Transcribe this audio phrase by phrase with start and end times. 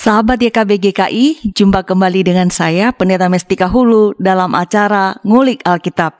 [0.00, 6.16] Sahabat YKB GKI, jumpa kembali dengan saya Pendeta Mestika Hulu dalam acara Ngulik Alkitab.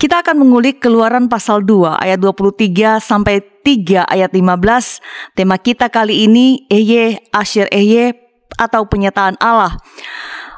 [0.00, 5.36] Kita akan mengulik keluaran pasal 2 ayat 23 sampai 3 ayat 15.
[5.36, 8.16] Tema kita kali ini Eye Asyir Eye
[8.56, 9.76] atau penyataan Allah.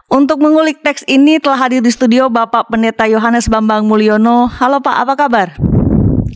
[0.07, 4.47] Untuk mengulik teks ini telah hadir di studio Bapak Pendeta Yohanes Bambang Mulyono.
[4.47, 5.59] Halo Pak, apa kabar?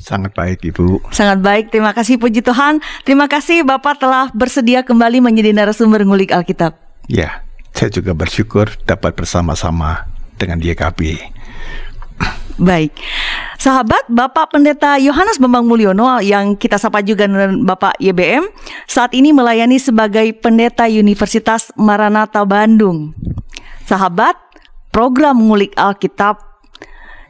[0.00, 1.12] Sangat baik Ibu.
[1.12, 2.80] Sangat baik, terima kasih puji Tuhan.
[3.04, 6.72] Terima kasih Bapak telah bersedia kembali menjadi narasumber ngulik Alkitab.
[7.06, 7.44] Ya,
[7.76, 10.08] saya juga bersyukur dapat bersama-sama
[10.40, 11.20] dengan YKB.
[12.60, 12.92] Baik,
[13.56, 18.44] sahabat Bapak Pendeta Yohanes Bambang Mulyono yang kita sapa juga dengan Bapak YBM
[18.84, 23.16] saat ini melayani sebagai Pendeta Universitas Maranatha Bandung.
[23.88, 24.36] Sahabat,
[24.92, 26.49] program ngulik Alkitab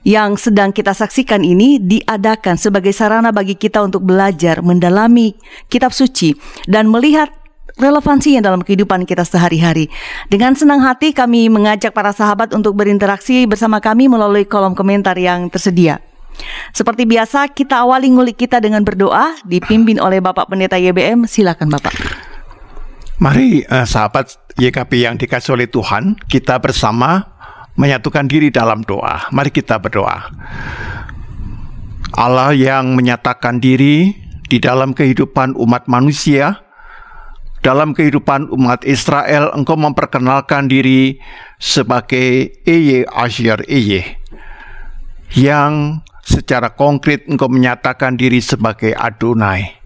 [0.07, 5.37] yang sedang kita saksikan ini diadakan sebagai sarana bagi kita untuk belajar, mendalami
[5.69, 6.33] kitab suci
[6.65, 7.29] dan melihat
[7.77, 9.89] relevansinya dalam kehidupan kita sehari-hari.
[10.29, 15.49] Dengan senang hati kami mengajak para sahabat untuk berinteraksi bersama kami melalui kolom komentar yang
[15.49, 16.01] tersedia.
[16.73, 21.29] Seperti biasa, kita awali ngulik kita dengan berdoa dipimpin oleh Bapak Pendeta YBM.
[21.29, 21.93] Silakan Bapak.
[23.21, 27.37] Mari uh, sahabat YKP yang dikasih oleh Tuhan, kita bersama
[27.81, 29.25] menyatukan diri dalam doa.
[29.33, 30.29] Mari kita berdoa.
[32.13, 34.13] Allah yang menyatakan diri
[34.53, 36.61] di dalam kehidupan umat manusia,
[37.65, 41.17] dalam kehidupan umat Israel, engkau memperkenalkan diri
[41.57, 44.21] sebagai Eye Asyir Eye,
[45.33, 49.81] yang secara konkret engkau menyatakan diri sebagai Adonai.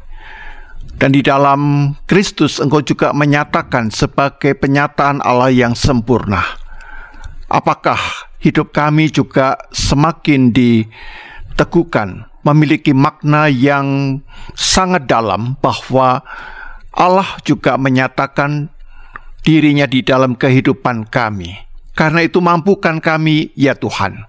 [0.95, 6.64] Dan di dalam Kristus engkau juga menyatakan sebagai penyataan Allah yang sempurna
[7.55, 7.99] apakah
[8.43, 14.19] hidup kami juga semakin diteguhkan, memiliki makna yang
[14.59, 16.27] sangat dalam bahwa
[16.91, 18.75] Allah juga menyatakan
[19.47, 21.55] dirinya di dalam kehidupan kami.
[21.95, 24.27] Karena itu mampukan kami ya Tuhan,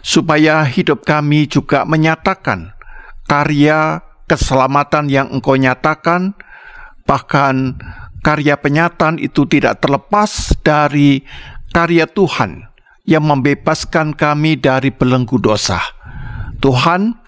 [0.00, 2.72] supaya hidup kami juga menyatakan
[3.28, 6.32] karya keselamatan yang Engkau nyatakan,
[7.04, 7.76] bahkan
[8.24, 11.20] karya penyataan itu tidak terlepas dari
[11.74, 12.70] karya Tuhan
[13.02, 15.82] yang membebaskan kami dari belenggu dosa.
[16.62, 17.18] Tuhan,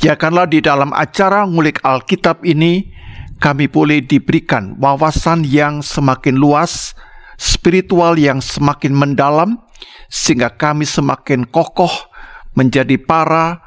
[0.00, 2.88] biarkanlah di dalam acara ngulik Alkitab ini
[3.36, 6.96] kami boleh diberikan wawasan yang semakin luas,
[7.36, 9.60] spiritual yang semakin mendalam,
[10.08, 12.08] sehingga kami semakin kokoh
[12.56, 13.60] menjadi para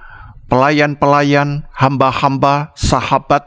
[0.50, 3.46] pelayan-pelayan, hamba-hamba, sahabat,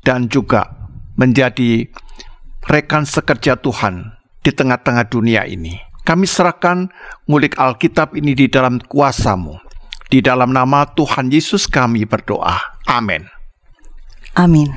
[0.00, 0.72] dan juga
[1.20, 1.92] menjadi
[2.64, 5.89] rekan sekerja Tuhan di tengah-tengah dunia ini.
[6.04, 6.88] Kami serahkan
[7.28, 9.60] ngulik Alkitab ini di dalam kuasamu.
[10.10, 12.58] Di dalam nama Tuhan Yesus kami berdoa.
[12.90, 13.30] Amin.
[14.34, 14.70] Amin.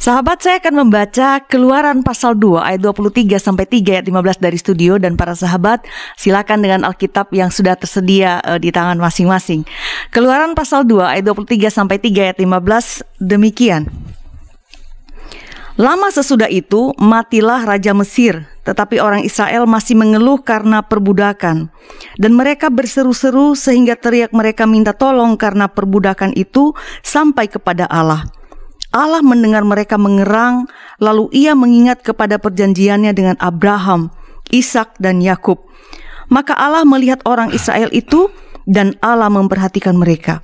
[0.00, 4.96] Sahabat saya akan membaca Keluaran pasal 2 ayat 23 sampai 3 ayat 15 dari studio
[4.96, 5.84] dan para sahabat
[6.16, 9.68] silakan dengan Alkitab yang sudah tersedia uh, di tangan masing-masing.
[10.08, 13.92] Keluaran pasal 2 ayat 23 sampai 3 ayat 15 demikian.
[15.78, 21.74] Lama sesudah itu matilah raja Mesir tetapi orang Israel masih mengeluh karena perbudakan.
[22.20, 26.70] Dan mereka berseru-seru sehingga teriak mereka minta tolong karena perbudakan itu
[27.02, 28.30] sampai kepada Allah.
[28.94, 30.70] Allah mendengar mereka mengerang,
[31.02, 34.14] lalu ia mengingat kepada perjanjiannya dengan Abraham,
[34.54, 35.62] Ishak dan Yakub.
[36.30, 38.30] Maka Allah melihat orang Israel itu
[38.70, 40.42] dan Allah memperhatikan mereka.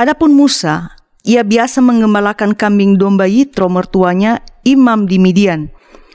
[0.00, 0.96] Adapun Musa,
[1.28, 5.68] ia biasa mengembalakan kambing domba Yitro mertuanya imam di Midian.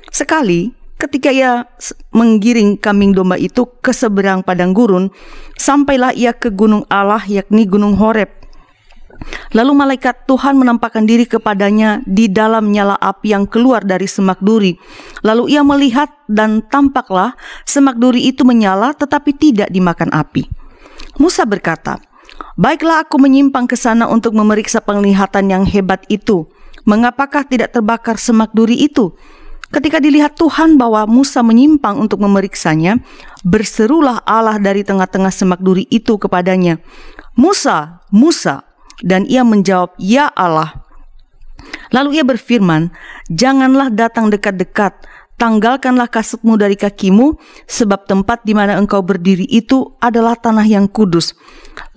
[0.09, 1.67] Sekali Ketika ia
[2.15, 5.11] menggiring kambing domba itu ke seberang padang gurun,
[5.59, 8.31] sampailah ia ke gunung Allah yakni gunung Horeb.
[9.51, 14.75] Lalu malaikat Tuhan menampakkan diri kepadanya di dalam nyala api yang keluar dari semak duri.
[15.23, 17.35] Lalu ia melihat dan tampaklah
[17.67, 20.47] semak duri itu menyala tetapi tidak dimakan api.
[21.19, 21.99] Musa berkata,
[22.55, 26.47] Baiklah aku menyimpang ke sana untuk memeriksa penglihatan yang hebat itu.
[26.85, 29.17] Mengapakah tidak terbakar semak duri itu?
[29.73, 33.01] Ketika dilihat Tuhan bahwa Musa menyimpang untuk memeriksanya,
[33.41, 36.77] berserulah Allah dari tengah-tengah semak duri itu kepadanya,
[37.33, 38.63] "Musa, Musa!"
[39.01, 40.85] Dan ia menjawab, "Ya Allah."
[41.89, 42.93] Lalu ia berfirman,
[43.27, 44.95] "Janganlah datang dekat-dekat,
[45.41, 47.35] tanggalkanlah kasutmu dari kakimu,
[47.65, 51.33] sebab tempat di mana engkau berdiri itu adalah tanah yang kudus."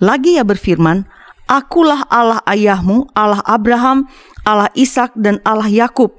[0.01, 1.05] Lagi ia berfirman,
[1.47, 4.09] "Akulah Allah ayahmu, Allah Abraham,
[4.49, 6.17] Allah Ishak dan Allah Yakub."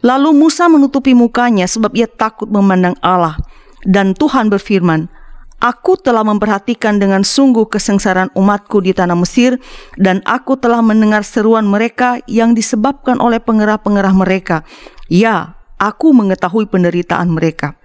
[0.00, 3.36] Lalu Musa menutupi mukanya sebab ia takut memandang Allah.
[3.82, 5.08] Dan Tuhan berfirman,
[5.56, 9.56] Aku telah memperhatikan dengan sungguh kesengsaraan umatku di tanah Mesir
[9.96, 14.68] dan aku telah mendengar seruan mereka yang disebabkan oleh pengerah-pengerah mereka.
[15.08, 17.76] Ya, aku mengetahui penderitaan mereka.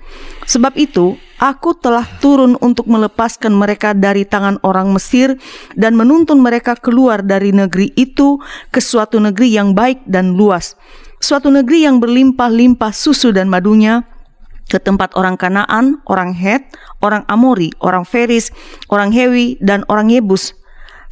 [0.47, 5.39] Sebab itu, aku telah turun untuk melepaskan mereka dari tangan orang Mesir
[5.79, 8.39] dan menuntun mereka keluar dari negeri itu
[8.71, 10.75] ke suatu negeri yang baik dan luas,
[11.23, 14.03] suatu negeri yang berlimpah-limpah susu dan madunya,
[14.71, 16.63] ke tempat orang Kanaan, orang Het,
[17.03, 18.55] orang Amori, orang Feris,
[18.87, 20.55] orang Hewi, dan orang Yebus.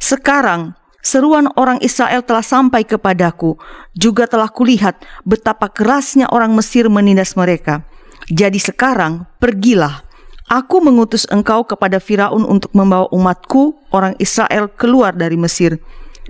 [0.00, 3.56] Sekarang Seruan orang Israel telah sampai kepadaku,
[3.96, 7.88] juga telah kulihat betapa kerasnya orang Mesir menindas mereka.
[8.28, 10.04] Jadi sekarang pergilah,
[10.44, 15.80] aku mengutus engkau kepada Firaun untuk membawa umatku, orang Israel, keluar dari Mesir.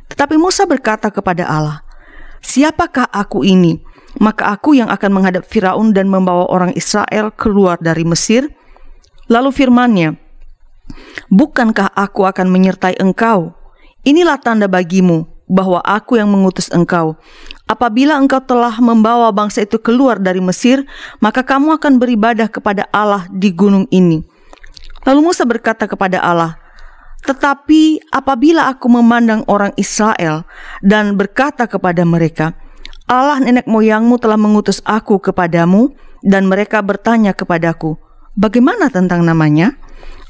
[0.07, 1.83] Tetapi Musa berkata kepada Allah,
[2.39, 3.83] Siapakah aku ini?
[4.23, 8.47] Maka aku yang akan menghadap Firaun dan membawa orang Israel keluar dari Mesir.
[9.27, 10.11] Lalu firmannya,
[11.31, 13.60] Bukankah aku akan menyertai engkau
[14.01, 17.19] Inilah tanda bagimu bahwa aku yang mengutus engkau.
[17.67, 20.87] Apabila engkau telah membawa bangsa itu keluar dari Mesir,
[21.19, 24.23] maka kamu akan beribadah kepada Allah di gunung ini.
[25.05, 26.57] Lalu Musa berkata kepada Allah,
[27.27, 30.47] "Tetapi apabila aku memandang orang Israel
[30.81, 32.55] dan berkata kepada mereka,
[33.11, 37.99] Allah nenek moyangmu telah mengutus aku kepadamu, dan mereka bertanya kepadaku,
[38.39, 39.75] Bagaimana tentang namanya?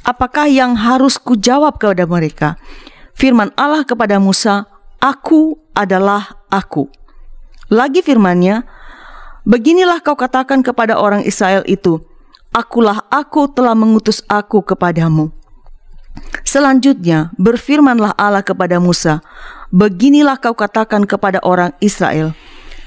[0.01, 2.57] Apakah yang harus kujawab kepada mereka?"
[3.17, 4.67] Firman Allah kepada Musa,
[5.01, 6.91] Aku adalah aku.
[7.73, 8.67] Lagi firmannya,
[9.49, 12.05] Beginilah kau katakan kepada orang Israel itu,
[12.53, 15.33] Akulah aku telah mengutus aku kepadamu.
[16.45, 19.25] Selanjutnya berfirmanlah Allah kepada Musa,
[19.71, 22.35] Beginilah kau katakan kepada orang Israel,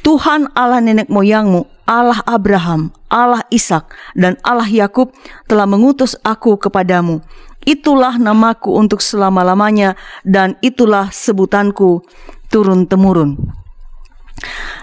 [0.04, 3.88] Tuhan Allah nenek moyangmu, Allah Abraham, Allah Ishak,
[4.19, 5.16] dan Allah Yakub
[5.48, 7.24] telah mengutus aku kepadamu.
[7.63, 9.95] Itulah namaku untuk selama-lamanya
[10.27, 12.04] dan itulah sebutanku
[12.51, 13.39] turun-temurun.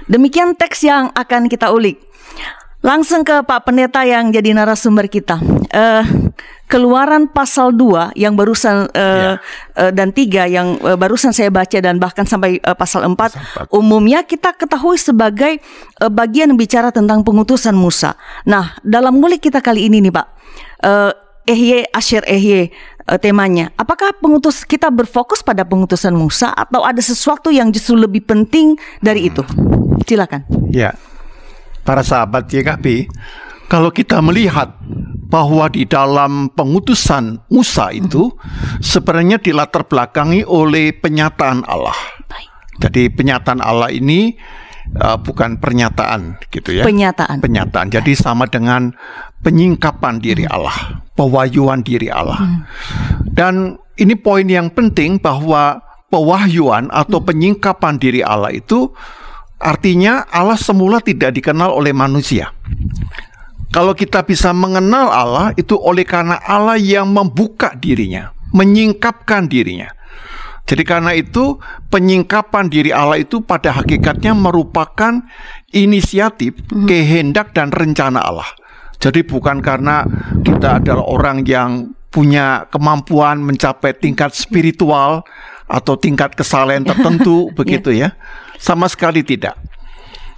[0.09, 2.01] Demikian teks yang akan kita ulik.
[2.81, 5.37] Langsung ke Pak Pendeta yang jadi narasumber kita.
[5.69, 6.33] Uh,
[6.71, 9.37] keluaran pasal 2 yang barusan uh, eh, yeah.
[9.75, 13.43] uh, dan 3 yang uh, barusan saya baca dan bahkan sampai uh, pasal 4 pasal
[13.67, 15.59] 4 umumnya kita ketahui sebagai
[15.99, 18.15] uh, bagian bicara tentang pengutusan Musa.
[18.47, 20.27] Nah, dalam ngulik kita kali ini nih, Pak.
[20.81, 21.13] Uh,
[21.49, 22.71] Ehye Asher Ehye
[23.09, 23.73] uh, temanya.
[23.81, 29.33] Apakah pengutus kita berfokus pada pengutusan Musa atau ada sesuatu yang justru lebih penting dari
[29.33, 29.43] itu?
[30.05, 30.47] Silakan.
[30.71, 30.95] Ya.
[31.81, 33.09] Para sahabat YKP,
[33.67, 34.77] kalau kita melihat
[35.31, 38.35] bahwa di dalam pengutusan Musa itu
[38.83, 41.97] sebenarnya dilatar belakangi oleh penyataan Allah.
[42.81, 44.35] Jadi penyataan Allah ini
[44.99, 46.83] uh, bukan pernyataan gitu ya.
[46.83, 47.39] Penyataan.
[47.45, 47.93] Penyataan.
[47.93, 48.91] Jadi sama dengan
[49.41, 50.55] penyingkapan diri hmm.
[50.55, 50.77] Allah,
[51.17, 52.41] pewahyuan diri Allah.
[52.41, 52.61] Hmm.
[53.29, 53.55] Dan
[53.97, 55.81] ini poin yang penting bahwa
[56.13, 57.27] pewahyuan atau hmm.
[57.29, 58.93] penyingkapan diri Allah itu
[59.61, 62.53] artinya Allah semula tidak dikenal oleh manusia.
[63.71, 69.95] Kalau kita bisa mengenal Allah itu oleh karena Allah yang membuka dirinya, menyingkapkan dirinya.
[70.67, 71.59] Jadi karena itu
[71.91, 75.23] penyingkapan diri Allah itu pada hakikatnya merupakan
[75.71, 78.47] inisiatif, kehendak dan rencana Allah.
[79.01, 80.05] Jadi bukan karena
[80.45, 85.25] kita adalah orang yang punya kemampuan mencapai tingkat spiritual
[85.71, 88.13] atau tingkat kesalahan tertentu begitu ya.
[88.61, 89.57] Sama sekali tidak.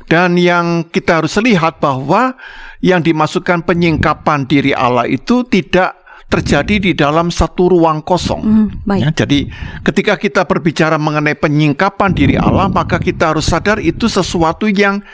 [0.07, 2.37] Dan yang kita harus lihat bahwa
[2.85, 5.99] yang dimasukkan penyingkapan diri Allah itu tidak
[6.33, 8.41] terjadi di dalam satu ruang kosong.
[8.41, 9.01] Mm, baik.
[9.05, 9.39] Ya, jadi
[9.85, 15.05] ketika kita berbicara mengenai penyingkapan diri Allah, maka kita harus sadar itu sesuatu yang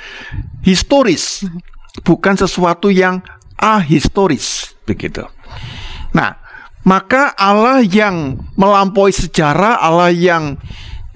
[0.62, 1.58] historis, mm.
[2.06, 3.18] bukan sesuatu yang
[3.58, 5.26] ahistoris begitu.
[6.14, 6.38] Nah,
[6.86, 10.56] maka Allah yang melampaui sejarah, Allah yang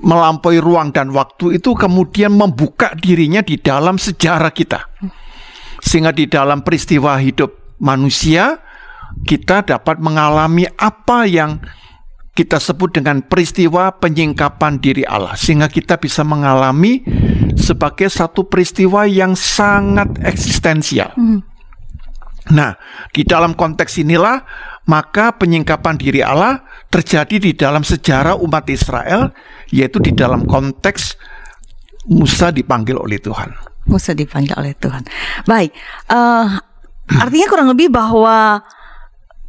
[0.02, 4.82] melampaui ruang dan waktu itu kemudian membuka dirinya di dalam sejarah kita.
[5.82, 8.58] Sehingga di dalam peristiwa hidup manusia
[9.26, 11.62] kita dapat mengalami apa yang
[12.32, 17.04] kita sebut dengan peristiwa penyingkapan diri Allah sehingga kita bisa mengalami
[17.60, 21.12] sebagai satu peristiwa yang sangat eksistensial.
[21.12, 21.44] Hmm.
[22.50, 22.74] Nah,
[23.14, 24.42] di dalam konteks inilah
[24.90, 29.30] maka penyingkapan diri Allah terjadi di dalam sejarah umat Israel,
[29.70, 31.14] yaitu di dalam konteks
[32.10, 33.54] Musa dipanggil oleh Tuhan.
[33.86, 35.06] Musa dipanggil oleh Tuhan.
[35.46, 35.70] Baik,
[36.10, 36.58] uh,
[37.06, 38.58] artinya kurang lebih bahwa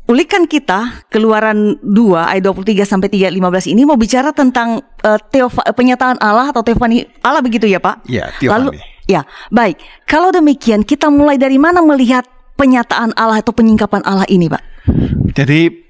[0.05, 5.65] ulikan kita Keluaran 2 ayat 23 sampai 3 15 ini mau bicara tentang uh, teofa,
[5.73, 8.05] penyataan Allah atau teofani Allah begitu ya, Pak?
[8.05, 8.53] Ya, teofani.
[8.53, 8.69] Lalu
[9.09, 9.81] ya, baik.
[10.05, 12.25] Kalau demikian kita mulai dari mana melihat
[12.57, 14.63] penyataan Allah atau penyingkapan Allah ini, Pak?
[15.33, 15.83] Jadi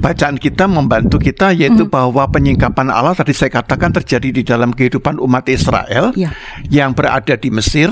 [0.00, 1.92] bacaan kita membantu kita yaitu hmm.
[1.92, 6.34] bahwa penyingkapan Allah tadi saya katakan terjadi di dalam kehidupan umat Israel ya.
[6.66, 7.90] yang berada di Mesir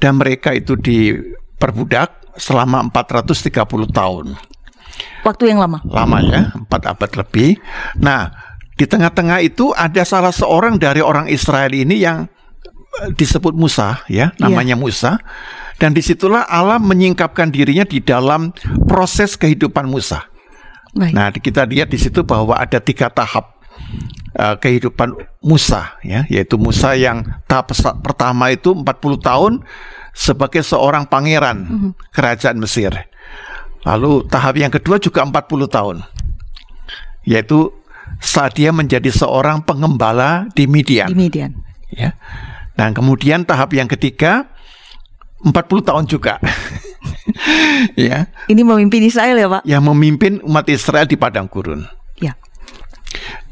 [0.00, 3.52] dan mereka itu diperbudak selama 430
[3.92, 4.26] tahun.
[5.22, 5.78] Waktu yang lama.
[5.86, 7.60] Lama ya, 4 abad lebih.
[8.02, 8.32] Nah,
[8.74, 12.26] di tengah-tengah itu ada salah seorang dari orang Israel ini yang
[13.16, 14.80] disebut Musa ya, namanya yeah.
[14.80, 15.12] Musa.
[15.80, 18.54] Dan di situlah Allah menyingkapkan dirinya di dalam
[18.86, 20.30] proses kehidupan Musa.
[20.92, 21.12] Baik.
[21.16, 23.58] Nah, kita lihat di situ bahwa ada tiga tahap
[24.38, 27.72] uh, kehidupan Musa ya, yaitu Musa yang tahap
[28.04, 28.84] pertama itu 40
[29.18, 29.52] tahun
[30.12, 31.90] sebagai seorang pangeran mm -hmm.
[32.12, 32.92] kerajaan Mesir.
[33.82, 35.96] Lalu tahap yang kedua juga 40 tahun.
[37.26, 37.72] Yaitu
[38.22, 41.10] saat dia menjadi seorang pengembala di Midian.
[41.10, 41.50] Di Midian.
[41.90, 42.14] Ya.
[42.72, 44.48] Dan kemudian tahap yang ketiga
[45.42, 46.38] 40 tahun juga.
[47.98, 48.30] ya.
[48.46, 49.62] Ini memimpin Israel ya, Pak?
[49.66, 51.84] Yang memimpin umat Israel di padang gurun.
[52.22, 52.38] Ya.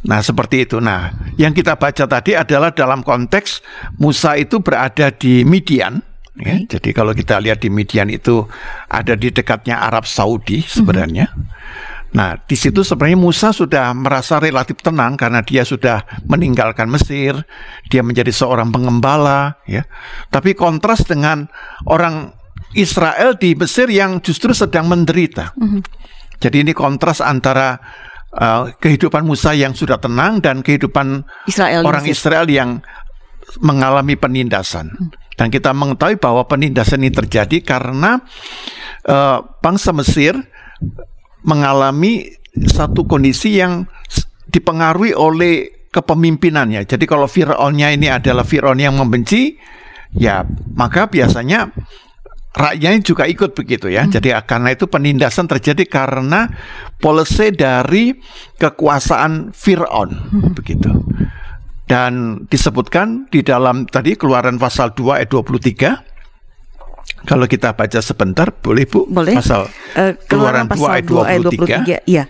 [0.06, 0.78] Nah, seperti itu.
[0.78, 3.60] Nah, yang kita baca tadi adalah dalam konteks
[4.00, 6.00] Musa itu berada di Midian.
[6.40, 8.48] Ya, jadi kalau kita lihat di Midian itu
[8.88, 11.28] ada di dekatnya Arab Saudi sebenarnya.
[11.28, 11.58] Mm -hmm.
[12.10, 17.38] Nah, di situ sebenarnya Musa sudah merasa relatif tenang karena dia sudah meninggalkan Mesir,
[17.86, 19.86] dia menjadi seorang pengembala, ya.
[20.26, 21.46] Tapi kontras dengan
[21.86, 22.34] orang
[22.74, 25.54] Israel di Mesir yang justru sedang menderita.
[25.54, 25.80] Mm -hmm.
[26.40, 27.78] Jadi ini kontras antara
[28.34, 32.82] uh, kehidupan Musa yang sudah tenang dan kehidupan Israel orang Israel yang
[33.62, 34.90] mengalami penindasan.
[34.90, 35.10] Mm.
[35.38, 38.20] Dan kita mengetahui bahwa penindasan ini terjadi karena
[39.08, 40.36] uh, bangsa Mesir
[41.46, 43.86] mengalami satu kondisi yang
[44.50, 46.86] dipengaruhi oleh kepemimpinannya.
[46.86, 49.58] Jadi kalau Fir'aunnya ini adalah Fir'aun yang membenci,
[50.14, 51.70] ya maka biasanya
[52.50, 54.06] rakyatnya juga ikut begitu ya.
[54.06, 54.12] Hmm.
[54.14, 56.50] Jadi karena itu penindasan terjadi karena
[56.98, 58.14] polisi dari
[58.58, 60.50] kekuasaan Fir'aun hmm.
[60.54, 60.90] begitu.
[61.90, 66.10] Dan disebutkan di dalam tadi keluaran pasal 2 ayat 23
[67.28, 69.04] kalau kita baca sebentar, boleh Bu?
[69.04, 69.36] Boleh.
[69.36, 72.08] Pasal uh, Keluaran 2 ayat 23.
[72.08, 72.24] Iya.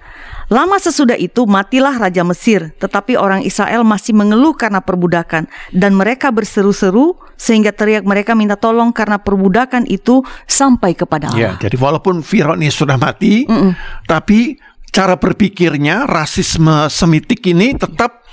[0.51, 5.47] Lama sesudah itu matilah Raja Mesir, tetapi orang Israel masih mengeluh karena perbudakan.
[5.71, 11.55] Dan mereka berseru-seru sehingga teriak mereka minta tolong karena perbudakan itu sampai kepada ya, Allah.
[11.55, 13.73] Ya, jadi walaupun Firaun ini sudah mati, mm -mm.
[14.11, 14.59] tapi
[14.91, 18.27] cara berpikirnya rasisme semitik ini tetap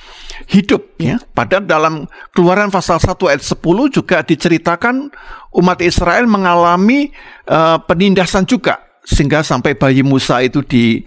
[0.45, 1.17] hidup ya.
[1.33, 1.93] Padahal dalam
[2.35, 3.57] Keluaran pasal 1 ayat 10
[3.89, 5.09] juga diceritakan
[5.57, 7.09] umat Israel mengalami
[7.49, 11.01] uh, penindasan juga sehingga sampai bayi Musa itu di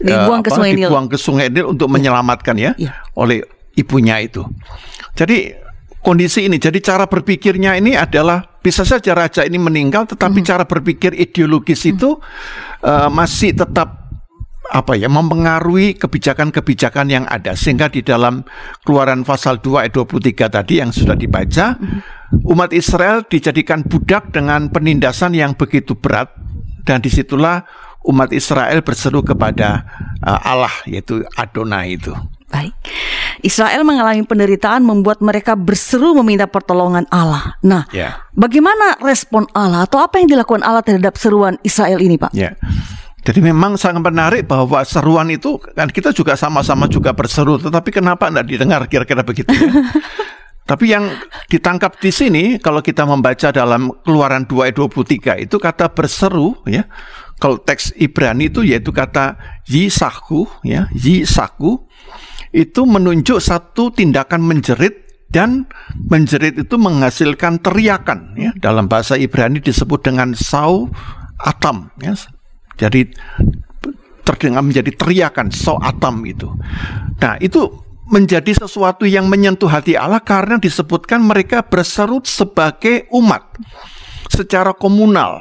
[0.00, 0.88] dibuang, uh, ke, sungai Nil.
[0.88, 1.92] dibuang ke sungai Nil untuk ya.
[1.94, 3.44] menyelamatkan ya, ya oleh
[3.76, 4.42] ibunya itu.
[5.14, 5.52] Jadi
[6.02, 10.48] kondisi ini jadi cara berpikirnya ini adalah bisa saja raja ini meninggal tetapi -hmm.
[10.50, 11.92] cara berpikir ideologis -hmm.
[11.94, 12.10] itu
[12.82, 14.01] uh, masih tetap
[14.70, 18.46] apa ya mempengaruhi kebijakan-kebijakan yang ada sehingga di dalam
[18.86, 21.76] keluaran pasal 2 ayat 23 tadi yang sudah dibaca
[22.46, 26.32] umat Israel dijadikan budak dengan penindasan yang begitu berat
[26.86, 27.66] dan di situlah
[28.06, 29.86] umat Israel berseru kepada
[30.22, 32.14] uh, Allah yaitu Adonai itu.
[32.52, 32.74] Baik.
[33.40, 37.56] Israel mengalami penderitaan membuat mereka berseru meminta pertolongan Allah.
[37.64, 38.20] Nah, yeah.
[38.36, 42.30] bagaimana respon Allah atau apa yang dilakukan Allah terhadap seruan Israel ini, Pak?
[42.36, 42.54] Yeah.
[43.22, 48.26] Jadi memang sangat menarik bahwa seruan itu kan kita juga sama-sama juga berseru, tetapi kenapa
[48.26, 49.70] tidak didengar kira-kira begitu ya?
[50.62, 51.10] Tapi yang
[51.50, 56.86] ditangkap di sini kalau kita membaca dalam Keluaran 2 ayat 23 itu kata berseru ya.
[57.42, 59.34] Kalau teks Ibrani itu yaitu kata
[59.66, 61.82] yisaku ya, yisaku
[62.54, 65.66] itu menunjuk satu tindakan menjerit dan
[66.06, 68.50] menjerit itu menghasilkan teriakan ya.
[68.62, 70.94] Dalam bahasa Ibrani disebut dengan sau
[71.42, 72.14] atam ya
[72.76, 73.08] jadi
[74.22, 76.50] terdengar menjadi teriakan so atam itu.
[77.18, 83.46] Nah, itu menjadi sesuatu yang menyentuh hati Allah karena disebutkan mereka berserut sebagai umat
[84.28, 85.40] secara komunal.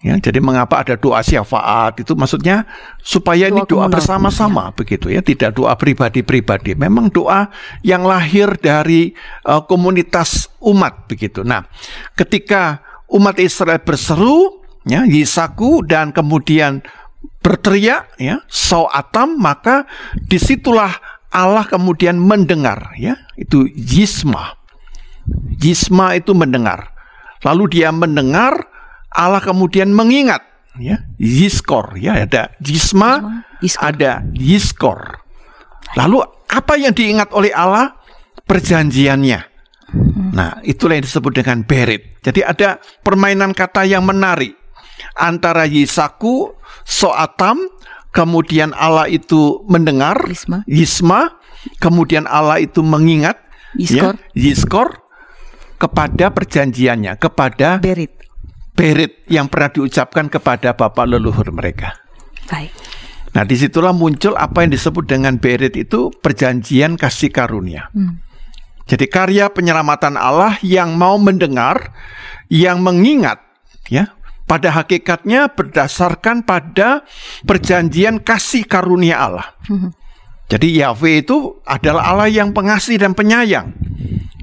[0.00, 2.64] Ya, jadi mengapa ada doa syafaat itu maksudnya
[3.04, 4.74] supaya doa ini doa bersama-sama ya.
[4.80, 6.72] begitu ya, tidak doa pribadi-pribadi.
[6.72, 7.52] Memang doa
[7.84, 9.12] yang lahir dari
[9.44, 11.44] uh, komunitas umat begitu.
[11.44, 11.68] Nah,
[12.16, 12.80] ketika
[13.12, 14.59] umat Israel berseru
[14.90, 16.82] ya Yisaku dan kemudian
[17.40, 18.42] berteriak ya
[18.90, 19.86] atam maka
[20.26, 20.90] di situlah
[21.30, 24.58] Allah kemudian mendengar ya itu Yisma.
[25.62, 26.90] Yisma itu mendengar.
[27.46, 28.66] Lalu dia mendengar
[29.14, 30.42] Allah kemudian mengingat
[30.76, 33.44] ya Yiskor ya ada Yisma
[33.78, 35.22] ada Yiskor.
[35.94, 36.18] Lalu
[36.50, 37.94] apa yang diingat oleh Allah?
[38.42, 39.40] Perjanjiannya.
[40.34, 42.18] Nah, itulah yang disebut dengan berit.
[42.22, 44.59] Jadi ada permainan kata yang menarik
[45.20, 46.56] antara Yisaku,
[46.88, 47.60] Soatam,
[48.10, 51.20] kemudian Allah itu mendengar, Yisma, Yisma
[51.78, 53.38] kemudian Allah itu mengingat,
[53.76, 54.88] Yiskor, ya, Yiskor
[55.78, 58.10] kepada perjanjiannya, kepada Berit.
[58.74, 62.00] berit yang pernah diucapkan kepada bapak leluhur mereka.
[62.48, 62.72] Baik.
[63.30, 67.86] Nah, di situlah muncul apa yang disebut dengan berit itu perjanjian kasih karunia.
[67.94, 68.18] Hmm.
[68.90, 71.94] Jadi karya penyelamatan Allah yang mau mendengar,
[72.50, 73.38] yang mengingat,
[73.86, 74.10] ya,
[74.50, 77.06] pada hakikatnya berdasarkan pada
[77.46, 79.54] perjanjian kasih karunia Allah.
[80.50, 83.70] Jadi Yahweh itu adalah Allah yang pengasih dan penyayang.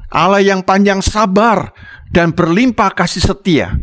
[0.08, 1.76] Allah yang panjang sabar
[2.16, 3.76] dan berlimpah kasih setia.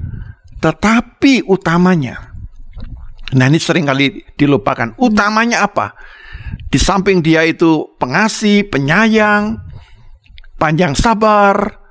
[0.65, 2.33] Tetapi utamanya,
[3.37, 4.97] nah ini sering kali dilupakan.
[4.97, 5.93] Utamanya apa?
[6.73, 9.61] Di samping dia itu pengasih, penyayang,
[10.57, 11.85] panjang sabar,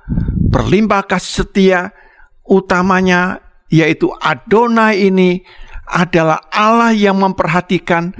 [0.50, 1.94] berlimpah kasih setia,
[2.42, 5.40] utamanya yaitu Adonai ini
[5.88, 8.16] adalah Allah yang memperhatikan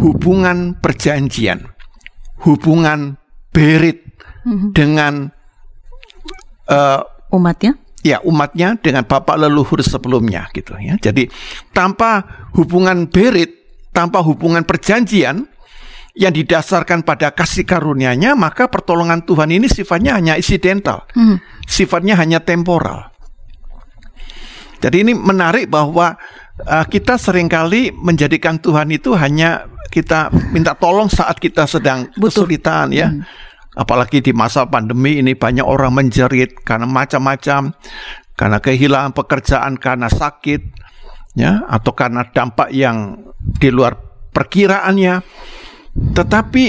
[0.00, 1.68] hubungan perjanjian,
[2.42, 3.20] hubungan
[3.52, 4.02] berit
[4.72, 5.30] dengan
[6.66, 7.00] uh,
[7.32, 7.76] Umatnya?
[8.02, 10.98] ya umatnya dengan bapak leluhur sebelumnya gitu ya.
[10.98, 11.30] Jadi
[11.70, 12.26] tanpa
[12.58, 13.54] hubungan berit,
[13.94, 15.46] tanpa hubungan perjanjian
[16.12, 21.08] yang didasarkan pada kasih karunia-Nya, maka pertolongan Tuhan ini sifatnya hanya insidental.
[21.16, 21.40] Hmm.
[21.64, 23.11] Sifatnya hanya temporal.
[24.82, 26.18] Jadi ini menarik bahwa
[26.66, 32.42] uh, kita sering kali menjadikan Tuhan itu hanya kita minta tolong saat kita sedang Butuh.
[32.42, 33.14] kesulitan ya.
[33.72, 37.72] Apalagi di masa pandemi ini banyak orang menjerit karena macam-macam,
[38.36, 40.60] karena kehilangan pekerjaan, karena sakit,
[41.40, 43.96] ya, atau karena dampak yang di luar
[44.28, 45.24] perkiraannya.
[46.12, 46.64] Tetapi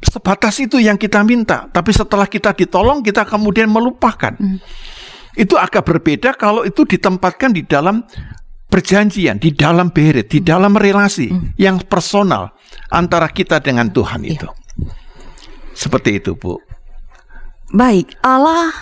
[0.00, 1.68] sebatas itu yang kita minta.
[1.68, 4.32] Tapi setelah kita ditolong, kita kemudian melupakan.
[5.36, 8.02] Itu agak berbeda kalau itu ditempatkan di dalam
[8.66, 12.56] perjanjian, di dalam berit, di dalam relasi yang personal
[12.90, 14.48] antara kita dengan Tuhan itu.
[15.76, 16.56] Seperti itu, Bu.
[17.70, 18.72] Baik, Allah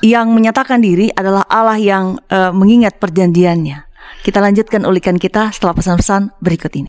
[0.00, 3.84] yang menyatakan diri adalah Allah yang eh, mengingat perjanjiannya.
[4.24, 6.88] Kita lanjutkan ulikan kita setelah pesan-pesan berikut ini.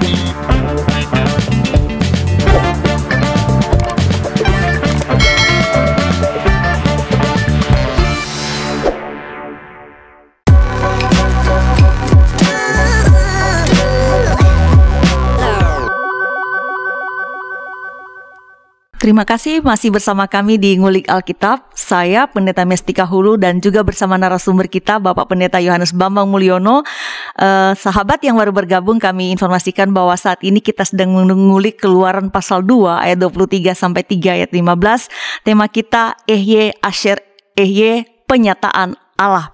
[19.11, 21.67] Terima kasih masih bersama kami di Ngulik Alkitab.
[21.75, 26.87] Saya Pendeta Mestika Hulu dan juga bersama narasumber kita Bapak Pendeta Yohanes Bambang Mulyono.
[27.35, 32.63] Eh, sahabat yang baru bergabung kami informasikan bahwa saat ini kita sedang mengulik keluaran pasal
[32.63, 35.11] 2 ayat 23 sampai 3 ayat 15.
[35.43, 37.19] Tema kita Ehye Asher
[37.59, 39.45] Ehye penyataan Allah.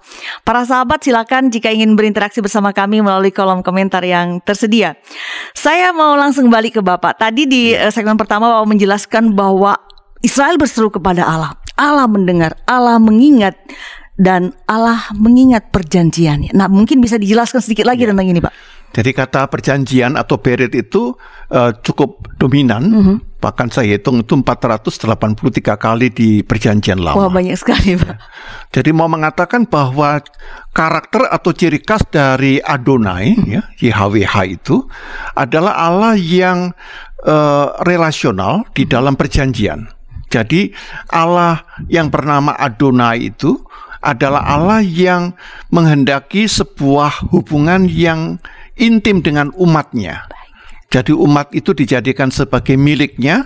[0.42, 4.96] Para sahabat silakan jika ingin berinteraksi bersama kami melalui kolom komentar yang tersedia.
[5.52, 7.20] Saya mau langsung balik ke Bapak.
[7.20, 9.76] Tadi di eh, segmen pertama Bapak menjelaskan bahwa
[10.24, 11.52] Israel berseru kepada Allah.
[11.78, 13.54] Allah mendengar, Allah mengingat
[14.18, 16.50] dan Allah mengingat perjanjiannya.
[16.50, 18.77] Nah, mungkin bisa dijelaskan sedikit lagi tentang ini, Pak.
[18.92, 21.12] Jadi kata perjanjian atau berit itu
[21.52, 22.88] uh, cukup dominan.
[23.38, 27.14] Bahkan saya hitung itu 483 kali di perjanjian lama.
[27.14, 28.18] Wah, banyak sekali, Pak.
[28.74, 30.18] Jadi mau mengatakan bahwa
[30.74, 34.82] karakter atau ciri khas dari Adonai ya YHWH itu
[35.38, 36.74] adalah Allah yang
[37.22, 39.86] eh, relasional di dalam perjanjian.
[40.28, 40.74] Jadi
[41.14, 43.56] Allah yang bernama Adonai itu
[44.02, 45.34] adalah Allah yang
[45.74, 48.38] menghendaki sebuah hubungan yang
[48.78, 50.24] intim dengan umatnya.
[50.88, 53.44] Jadi umat itu dijadikan sebagai miliknya.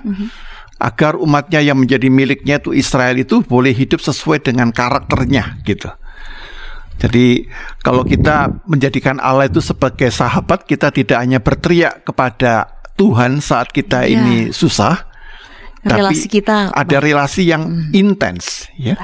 [0.82, 5.86] Agar umatnya yang menjadi miliknya itu Israel itu boleh hidup sesuai dengan karakternya gitu.
[6.98, 7.46] Jadi
[7.86, 12.66] kalau kita menjadikan Allah itu sebagai sahabat, kita tidak hanya berteriak kepada
[12.98, 14.18] Tuhan saat kita Ya.
[14.18, 15.06] ini susah,
[15.82, 18.94] Relasi tapi kita ada relasi yang intens, ya,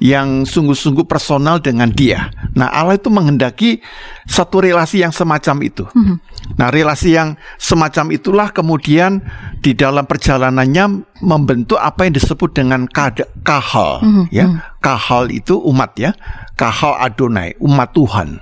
[0.00, 2.32] yang sungguh-sungguh personal dengan Dia.
[2.56, 3.84] Nah, Allah itu menghendaki
[4.24, 5.84] satu relasi yang semacam itu.
[6.56, 9.20] Nah, relasi yang semacam itulah kemudian
[9.60, 14.00] di dalam perjalanannya membentuk apa yang disebut dengan kahal,
[14.32, 14.72] ya.
[14.80, 16.16] Kahal itu umat ya,
[16.56, 18.40] kahal Adonai, umat Tuhan.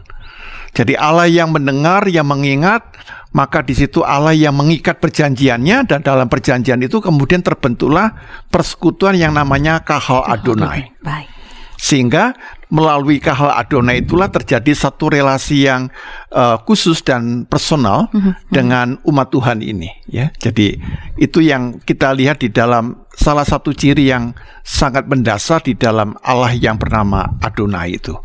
[0.79, 2.87] Jadi Allah yang mendengar, yang mengingat,
[3.35, 8.15] maka di situ Allah yang mengikat perjanjiannya dan dalam perjanjian itu kemudian terbentuklah
[8.47, 10.95] persekutuan yang namanya kahal Adonai.
[11.03, 11.38] Baik.
[11.79, 12.35] Sehingga
[12.75, 15.89] melalui kahal Adonai itulah terjadi satu relasi yang
[16.35, 18.11] uh, khusus dan personal
[18.51, 20.35] dengan umat Tuhan ini ya.
[20.43, 20.75] Jadi
[21.17, 24.35] itu yang kita lihat di dalam salah satu ciri yang
[24.67, 28.19] sangat mendasar di dalam Allah yang bernama Adonai itu.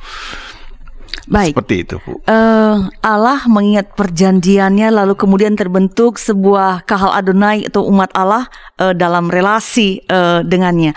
[1.24, 1.56] Baik.
[1.56, 2.20] Seperti itu, Bu.
[2.28, 9.32] Eh, Allah mengingat perjanjiannya lalu kemudian terbentuk sebuah kahal Adonai atau umat Allah eh, dalam
[9.32, 10.92] relasi eh, dengannya.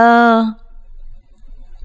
[0.00, 0.40] Eh,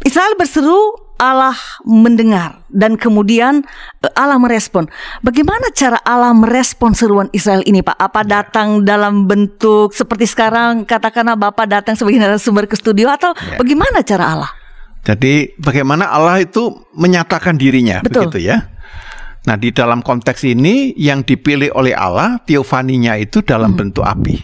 [0.05, 0.77] Israel berseru,
[1.17, 3.65] Allah mendengar dan kemudian
[4.05, 4.86] eh, Allah merespon.
[5.25, 7.97] Bagaimana cara Allah merespon seruan Israel ini, Pak?
[7.97, 13.57] Apa datang dalam bentuk seperti sekarang katakanlah Bapak datang sebagai narasumber ke studio atau Ya.
[13.57, 14.51] bagaimana cara Allah?
[15.01, 18.29] Jadi bagaimana Allah itu menyatakan dirinya Betul.
[18.29, 18.69] begitu ya.
[19.47, 23.79] Nah, di dalam konteks ini yang dipilih oleh Allah teofaninya itu dalam Hmm.
[23.79, 24.43] bentuk api.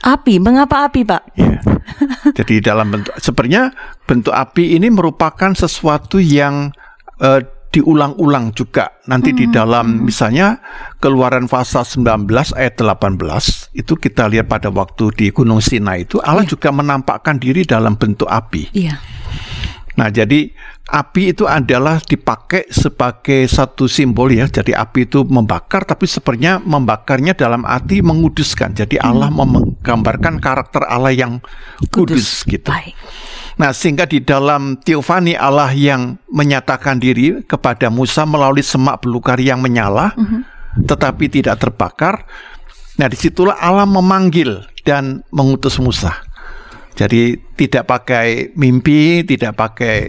[0.00, 1.22] Api, mengapa api, Pak?
[1.36, 1.60] Ya.
[2.38, 3.72] Jadi dalam bentuk sebenarnya
[4.08, 6.72] bentuk api ini merupakan sesuatu yang
[7.20, 10.58] eh, diulang-ulang juga nanti di dalam misalnya
[10.98, 12.26] Keluaran pasal 19
[12.58, 17.62] ayat 18 itu kita lihat pada waktu di Gunung Sinai itu Allah juga menampakkan diri
[17.62, 18.74] dalam bentuk api.
[18.74, 18.98] Iya.
[20.00, 20.48] Nah, jadi
[20.88, 24.48] api itu adalah dipakai sebagai satu simbol ya.
[24.48, 28.72] Jadi api itu membakar, tapi sebenarnya membakarnya dalam arti menguduskan.
[28.72, 31.44] Jadi Allah menggambarkan karakter Allah yang
[31.92, 32.72] kudus, gitu.
[32.72, 32.96] Baik.
[33.60, 39.60] Nah, sehingga di dalam teofani Allah yang menyatakan diri kepada Musa melalui semak belukar yang
[39.60, 40.16] menyala,
[40.80, 42.24] tetapi tidak terbakar.
[42.96, 46.24] Nah, di situlah Allah memanggil dan mengutus Musa.
[47.00, 50.04] Jadi tidak pakai mimpi, tidak pakai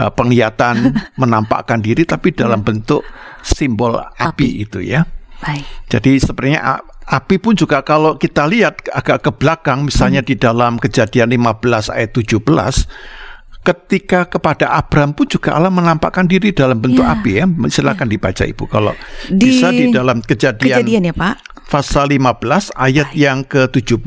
[0.00, 3.04] uh, penglihatan menampakkan diri, tapi dalam bentuk
[3.44, 5.04] simbol api, itu ya.
[5.44, 5.66] Baik.
[5.92, 11.34] Jadi sebenarnya api pun juga kalau kita lihat agak ke belakang misalnya di dalam kejadian
[11.34, 12.40] 15 ayat 17
[13.62, 17.14] ketika kepada Abraham pun juga Allah menampakkan diri dalam bentuk Ya.
[17.14, 17.44] api ya.
[17.68, 18.94] Silakan dibaca Ibu kalau
[19.30, 21.34] Di bisa di dalam kejadian, Kejadian ya, Pak.
[21.70, 24.02] pasal 15 ayat yang ke-17.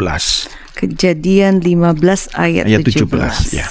[0.76, 3.08] Kejadian 15 ayat, Ayat 17.
[3.08, 3.68] 17, ya.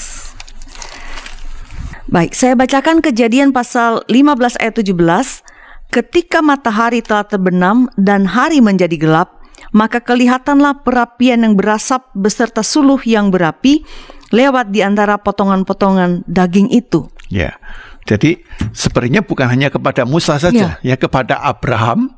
[2.08, 5.44] Baik, saya bacakan kejadian pasal 15 ayat 17.
[5.92, 12.98] Ketika matahari telah terbenam dan hari menjadi gelap, maka kelihatanlah perapian yang berasap beserta suluh
[13.02, 13.82] yang berapi
[14.30, 17.10] lewat di antara potongan-potongan daging itu.
[17.30, 17.58] Ya.
[18.04, 18.40] Jadi
[18.76, 22.12] sebenarnya bukan hanya kepada Musa saja, ya, kepada Abraham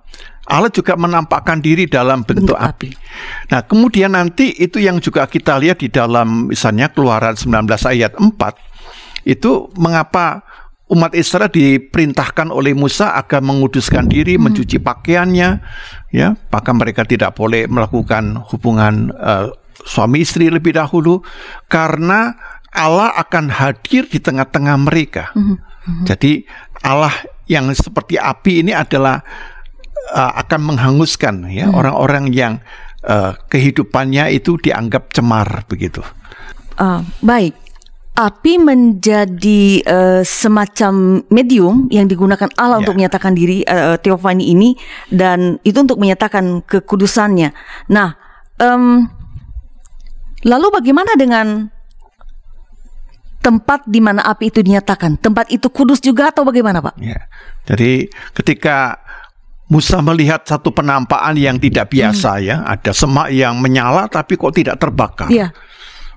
[0.47, 2.95] Allah juga menampakkan diri dalam bentuk, Bentuk api.
[3.51, 8.31] Nah, kemudian nanti itu yang juga kita lihat di dalam misalnya Keluaran 19 ayat 4
[9.27, 10.47] itu mengapa
[10.87, 15.49] umat Israel diperintahkan oleh Musa agar menguduskan diri, mencuci pakaiannya,
[16.15, 19.51] ya, maka mereka tidak boleh melakukan hubungan eh,
[19.83, 21.27] suami istri lebih dahulu
[21.67, 22.39] karena
[22.71, 25.35] Allah akan hadir di tengah-tengah mereka.
[26.05, 26.43] Jadi
[26.83, 27.15] Allah
[27.47, 29.23] yang seperti api ini adalah
[30.11, 32.59] uh, akan menghanguskan ya orang-orang yang
[33.07, 36.03] uh, kehidupannya itu dianggap cemar begitu.
[36.77, 37.57] Ah, baik.
[38.17, 42.89] Api menjadi eh, semacam medium yang digunakan Allah Ya.
[42.89, 44.73] untuk menyatakan diri eh, teofani ini
[45.13, 47.53] dan itu untuk menyatakan kekudusannya.
[47.93, 48.17] Nah,
[48.57, 49.05] em,
[50.49, 51.69] lalu bagaimana dengan
[53.47, 55.23] tempat di mana api itu dinyatakan?
[55.23, 56.99] Tempat itu kudus juga atau bagaimana, Pak?
[56.99, 57.31] Ya.
[57.71, 58.99] Jadi ketika
[59.71, 64.83] Musa melihat satu penampakan yang tidak biasa ya, ada semak yang menyala tapi kok tidak
[64.83, 65.31] terbakar.
[65.31, 65.55] Iya.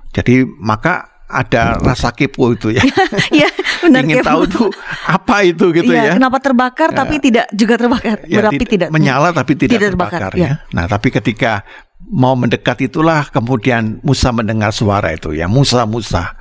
[0.10, 2.82] Jadi maka ada rasa kepo itu ya.
[3.38, 3.50] Iya,
[3.86, 4.26] benar Ingin Kev.
[4.26, 4.70] tahu tuh
[5.06, 6.14] apa itu gitu Iya, ya.
[6.18, 8.18] kenapa terbakar tapi tidak juga terbakar?
[8.26, 8.90] Ya, Berapi tidak.
[8.90, 10.46] menyala tapi tidak, Tidak terbakar, terbakar, ya.
[10.46, 10.54] ya.
[10.74, 11.62] Nah, tapi ketika
[12.10, 16.34] mau mendekat itulah kemudian Musa mendengar suara itu ya, Musa Musa.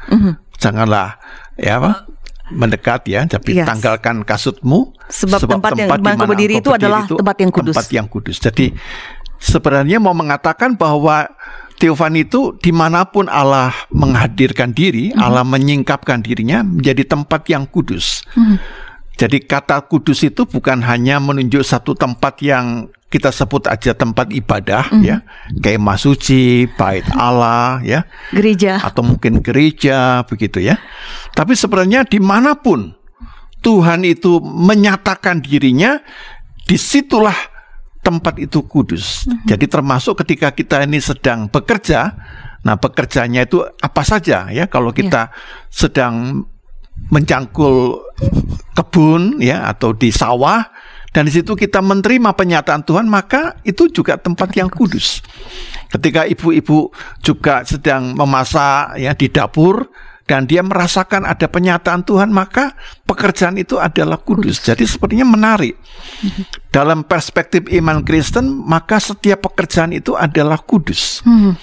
[0.59, 1.19] Janganlah
[1.57, 1.93] ya apa?
[2.49, 3.69] mendekat ya, tapi Yes.
[3.69, 7.53] tanggalkan kasutmu Sebab tempat yang- di mana kau di mana berdiri itu adalah tempat yang
[7.53, 7.75] kudus.
[7.77, 8.37] Tempat yang kudus.
[8.41, 8.67] Jadi
[9.37, 11.29] sebenarnya mau mengatakan bahwa
[11.79, 15.23] Teofani itu di mana pun Allah menghadirkan diri, mm-hmm.
[15.23, 18.27] Allah menyingkapkan dirinya menjadi tempat yang kudus.
[18.35, 18.59] Mm-hmm.
[19.15, 24.93] Jadi kata kudus itu bukan hanya menunjuk satu tempat yang kita sebut aja tempat ibadah
[24.93, 25.05] mm-hmm.
[25.09, 25.17] ya,
[25.65, 30.77] kayak masuci, bait Allah ya, gereja atau mungkin gereja begitu ya.
[31.33, 32.93] Tapi sebenarnya di mana pun
[33.65, 35.97] Tuhan itu menyatakan dirinya,
[36.69, 37.37] di situlah
[38.05, 39.25] tempat itu kudus.
[39.25, 39.47] Mm-hmm.
[39.49, 42.13] Jadi termasuk ketika kita ini sedang bekerja,
[42.61, 44.69] nah bekerjanya itu apa saja ya?
[44.69, 45.73] Kalau kita yeah.
[45.73, 46.45] sedang
[47.09, 48.05] mencangkul
[48.77, 50.67] kebun ya atau di sawah
[51.13, 55.25] dan di situ kita menerima penyataan Tuhan, maka itu juga tempat yang kudus.
[55.89, 56.93] Ketika ibu-ibu
[57.25, 59.89] juga sedang memasak ya di dapur,
[60.29, 62.77] dan dia merasakan ada penyataan Tuhan, maka
[63.09, 64.61] pekerjaan itu adalah kudus.
[64.61, 65.81] Jadi sepertinya menarik.
[66.69, 71.25] Dalam perspektif iman Kristen, maka setiap pekerjaan itu adalah kudus.
[71.25, 71.57] Hmm.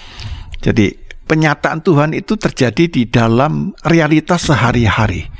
[0.58, 0.98] Jadi
[1.30, 5.30] penyataan Tuhan itu terjadi di dalam realitas sehari-hari.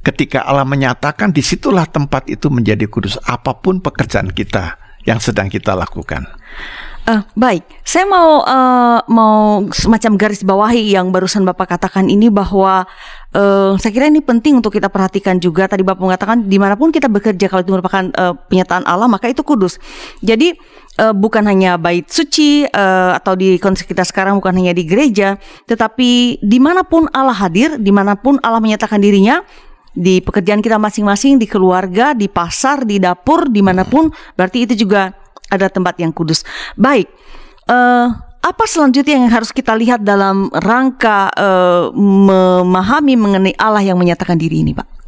[0.00, 3.20] Ketika Allah menyatakan, di situlah tempat itu menjadi kudus.
[3.28, 6.24] Apa pun pekerjaan kita yang sedang kita lakukan.
[7.08, 12.84] Uh, baik, saya mau uh, mau semacam garis bawahi yang barusan Bapak katakan ini bahwa
[13.32, 15.64] uh, saya kira ini penting untuk kita perhatikan juga.
[15.64, 19.32] Tadi Bapak mengatakan di mana pun kita bekerja kalau itu merupakan uh, penyataan Allah maka
[19.32, 19.80] itu kudus.
[20.20, 20.52] Jadi
[21.00, 25.40] uh, bukan hanya bait suci uh, atau di kondisi kita sekarang bukan hanya di gereja,
[25.64, 29.40] tetapi di mana pun Allah hadir, di mana pun Allah menyatakan dirinya
[29.90, 34.86] di pekerjaan kita masing-masing, di keluarga, di pasar, di dapur, di mana pun, berarti itu
[34.86, 35.10] juga
[35.50, 36.46] ada tempat yang kudus.
[36.78, 37.10] Baik,
[37.66, 38.06] uh,
[38.40, 44.62] apa selanjutnya yang harus kita lihat dalam rangka uh, memahami mengenai Allah yang menyatakan diri
[44.62, 45.02] ini, Pak?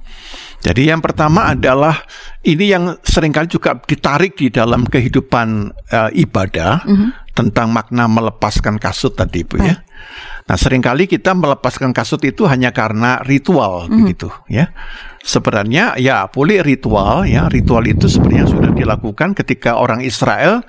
[0.62, 2.07] Jadi yang pertama adalah
[2.47, 7.09] ini yang sering kali juga ditarik di dalam kehidupan uh, ibadah mm -hmm.
[7.35, 9.83] tentang makna melepaskan kasut tadi, Bu ya.
[10.42, 13.98] Nah, sering kali kita melepaskan kasut itu hanya karena ritual mm -hmm.
[14.02, 14.74] begitu, ya.
[15.22, 20.66] Sebenarnya ya boleh ritual ya, ritual itu sebenarnya sudah dilakukan ketika orang Israel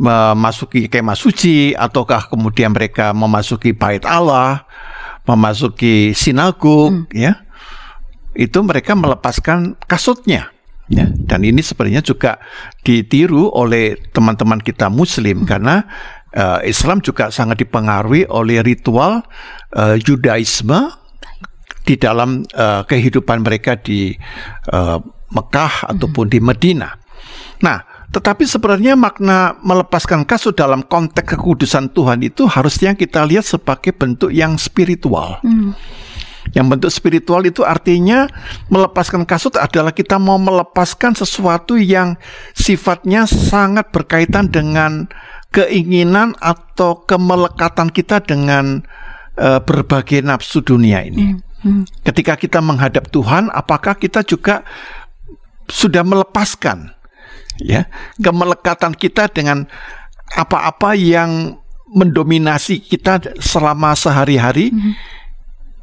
[0.00, 4.64] memasuki kemah suci ataukah kemudian mereka memasuki bait Allah,
[5.28, 7.12] memasuki sinagog hmm.
[7.12, 7.44] ya.
[8.32, 10.54] Itu mereka melepaskan kasutnya.
[10.90, 12.42] Ya, dan ini sebenarnya juga
[12.82, 15.46] ditiru oleh teman-teman kita muslim hmm.
[15.46, 15.86] karena
[16.36, 19.22] uh, Islam juga sangat dipengaruhi oleh ritual
[19.74, 20.90] uh, Judaisme
[21.86, 24.14] di dalam uh, kehidupan mereka di
[24.70, 24.98] uh,
[25.30, 26.94] Mekah ataupun di Medina.
[27.62, 33.94] Nah, tetapi sebenarnya makna melepaskan kasut dalam konteks kekudusan Tuhan itu harusnya kita lihat sebagai
[33.94, 35.38] bentuk yang spiritual.
[35.46, 35.78] Hmm.
[36.50, 38.26] Yang bentuk spiritual itu artinya
[38.72, 42.18] melepaskan kasut adalah kita mau melepaskan sesuatu yang
[42.56, 45.06] sifatnya sangat berkaitan dengan
[45.50, 48.86] keinginan atau kemelekatan kita dengan
[49.38, 51.34] uh, berbagai nafsu dunia ini.
[51.34, 51.42] Hmm.
[51.60, 51.84] Hmm.
[52.06, 54.64] Ketika kita menghadap Tuhan, apakah kita juga
[55.70, 56.90] sudah melepaskan
[57.60, 57.86] ya
[58.18, 59.68] kemelekatan kita dengan
[60.34, 61.60] apa-apa yang
[61.90, 64.94] mendominasi kita selama sehari-hari mm-hmm.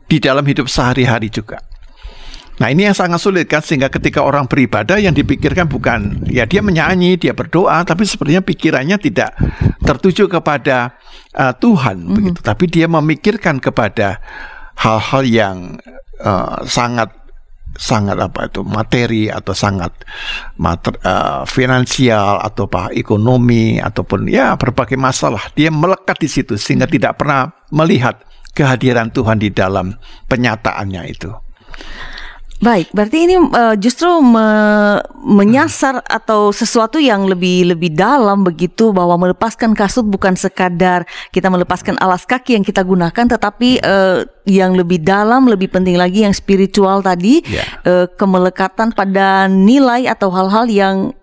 [0.08, 1.60] di dalam hidup sehari-hari juga.
[2.58, 6.66] Nah ini yang sangat sulit kan sehingga ketika orang beribadah yang dipikirkan bukan ya dia
[6.66, 9.38] menyanyi, dia berdoa, tapi sepertinya pikirannya tidak
[9.86, 10.98] tertuju kepada
[11.38, 12.16] uh, Tuhan mm-hmm.
[12.18, 14.18] begitu, tapi dia memikirkan kepada
[14.82, 15.58] hal-hal yang
[16.22, 17.14] uh, sangat
[17.78, 19.94] sangat apa itu materi atau sangat
[20.58, 26.90] mater, uh, finansial atau apa ekonomi ataupun ya berbagai masalah dia melekat di situ sehingga
[26.90, 28.18] tidak pernah melihat
[28.58, 29.94] kehadiran Tuhan di dalam
[30.26, 31.30] penyataannya itu.
[32.58, 34.50] Baik, berarti ini uh, justru me
[35.22, 42.02] menyasar atau sesuatu yang lebih lebih dalam begitu bahwa melepaskan kasut bukan sekadar kita melepaskan
[42.02, 47.06] alas kaki yang kita gunakan, tetapi uh, yang lebih dalam, lebih penting lagi yang spiritual
[47.06, 47.62] tadi, yeah.
[47.62, 47.64] Ya.
[47.86, 51.14] uh, kemelekatan pada nilai atau hal-hal yang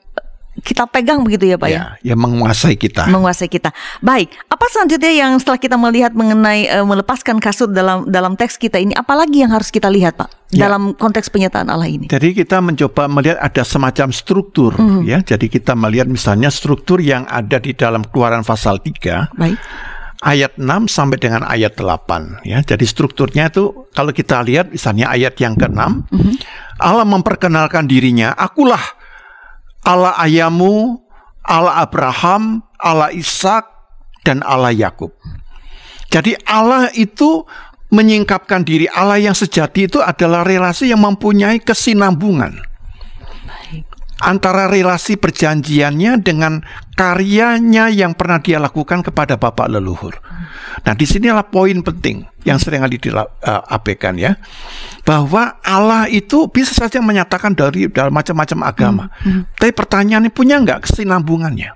[0.63, 1.99] kita pegang begitu ya Pak ya?
[1.99, 3.11] Ya, yang menguasai kita.
[3.11, 3.75] Menguasai kita.
[3.99, 8.79] Baik, apa selanjutnya yang setelah kita melihat mengenai uh, melepaskan kasut dalam dalam teks kita
[8.79, 10.71] ini, apalagi yang harus kita lihat Pak ya.
[10.71, 12.07] dalam konteks penyataan Allah ini?
[12.07, 15.01] Jadi kita mencoba melihat ada semacam struktur mm -hmm.
[15.03, 15.19] ya.
[15.27, 19.35] Jadi kita melihat misalnya struktur yang ada di dalam Keluaran pasal 3.
[19.35, 19.59] Baik
[20.25, 22.65] ayat 6 sampai dengan ayat 8 ya.
[22.65, 26.35] Jadi strukturnya itu kalau kita lihat misalnya ayat yang ke-6 mm -hmm.
[26.81, 28.83] Allah memperkenalkan dirinya, akulah
[29.85, 31.01] Allah ayahmu,
[31.45, 33.69] Allah Abraham, Allah Ishak,
[34.25, 35.13] dan Allah Yakub.
[36.09, 37.45] Jadi Allah itu
[37.93, 42.74] menyingkapkan diri Allah yang sejati itu adalah relasi yang mempunyai kesinambungan.
[44.23, 46.63] Antara relasi perjanjiannya dengan
[46.95, 50.15] karyanya yang pernah dia lakukan kepada bapak leluhur.
[50.87, 54.39] Nah, di sinilah poin penting yang sering kali diabaikan ya,
[55.03, 59.27] bahwa Allah itu bisa saja menyatakan dari dalam macam-macam agama, hmm.
[59.27, 59.43] Hmm.
[59.59, 61.75] tapi pertanyaannya punya nggak kesinambungannya?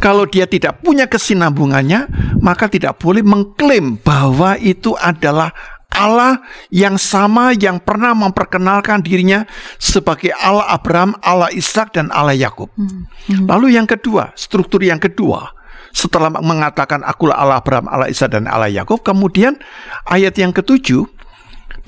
[0.00, 2.08] Kalau dia tidak punya kesinambungannya,
[2.40, 5.52] maka tidak boleh mengklaim bahwa itu adalah
[5.92, 9.48] Allah yang sama yang pernah memperkenalkan dirinya
[9.80, 12.68] sebagai Allah Abraham, Allah Ishak dan Allah Yakub.
[12.76, 13.08] Hmm.
[13.30, 13.46] Hmm.
[13.48, 15.56] Lalu yang kedua, struktur yang kedua,
[15.96, 19.56] setelah mengatakan akulah Allah Abraham, Allah Ishak dan Allah Yakub, kemudian
[20.04, 21.08] ayat yang ketujuh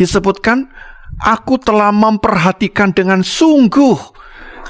[0.00, 0.72] disebutkan
[1.20, 4.16] aku telah memperhatikan dengan sungguh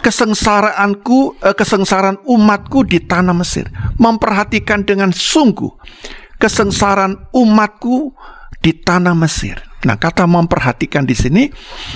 [0.03, 3.71] kesengsaraanku, eh, kesengsaraan umatku di tanah Mesir.
[3.99, 5.71] Memperhatikan dengan sungguh
[6.39, 8.15] kesengsaraan umatku
[8.59, 9.63] di tanah Mesir.
[9.87, 11.47] Nah, kata memperhatikan di sini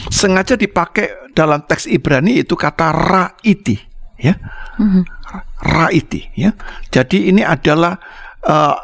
[0.07, 3.75] sengaja dipakai dalam teks Ibrani itu kata raiti,
[4.19, 4.39] ya.
[4.79, 5.03] Mm-hmm.
[5.63, 6.55] Raiti, ya.
[6.95, 7.99] Jadi ini adalah
[8.47, 8.77] uh,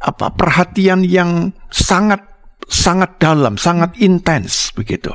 [0.00, 2.24] apa perhatian yang sangat
[2.68, 5.08] sangat dalam, sangat intens begitu.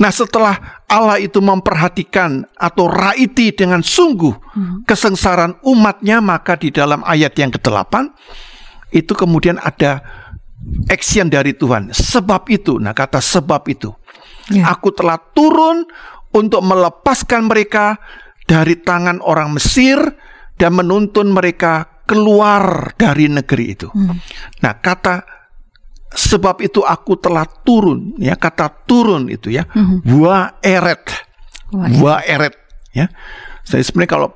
[0.00, 4.76] Nah, setelah Allah itu memperhatikan atau raiti dengan sungguh hmm.
[4.88, 7.92] kesengsaraan umatnya, maka di dalam ayat yang ke-8
[8.96, 10.00] itu kemudian ada
[10.88, 11.90] action dari Tuhan.
[11.90, 13.90] Sebab itu, nah kata sebab itu,
[14.50, 14.72] ya.
[14.72, 15.86] aku telah turun
[16.32, 18.00] untuk melepaskan mereka
[18.48, 19.98] dari tangan orang Mesir
[20.56, 23.88] dan menuntun mereka keluar dari negeri itu.
[23.88, 24.18] Hmm.
[24.60, 25.24] Nah, kata
[26.12, 30.04] sebab itu aku telah turun, ya kata turun itu ya, hmm.
[30.20, 31.08] wa eret,
[31.72, 32.54] wa eret,
[32.92, 33.08] ya.
[33.62, 34.28] Jadi sebenarnya kalau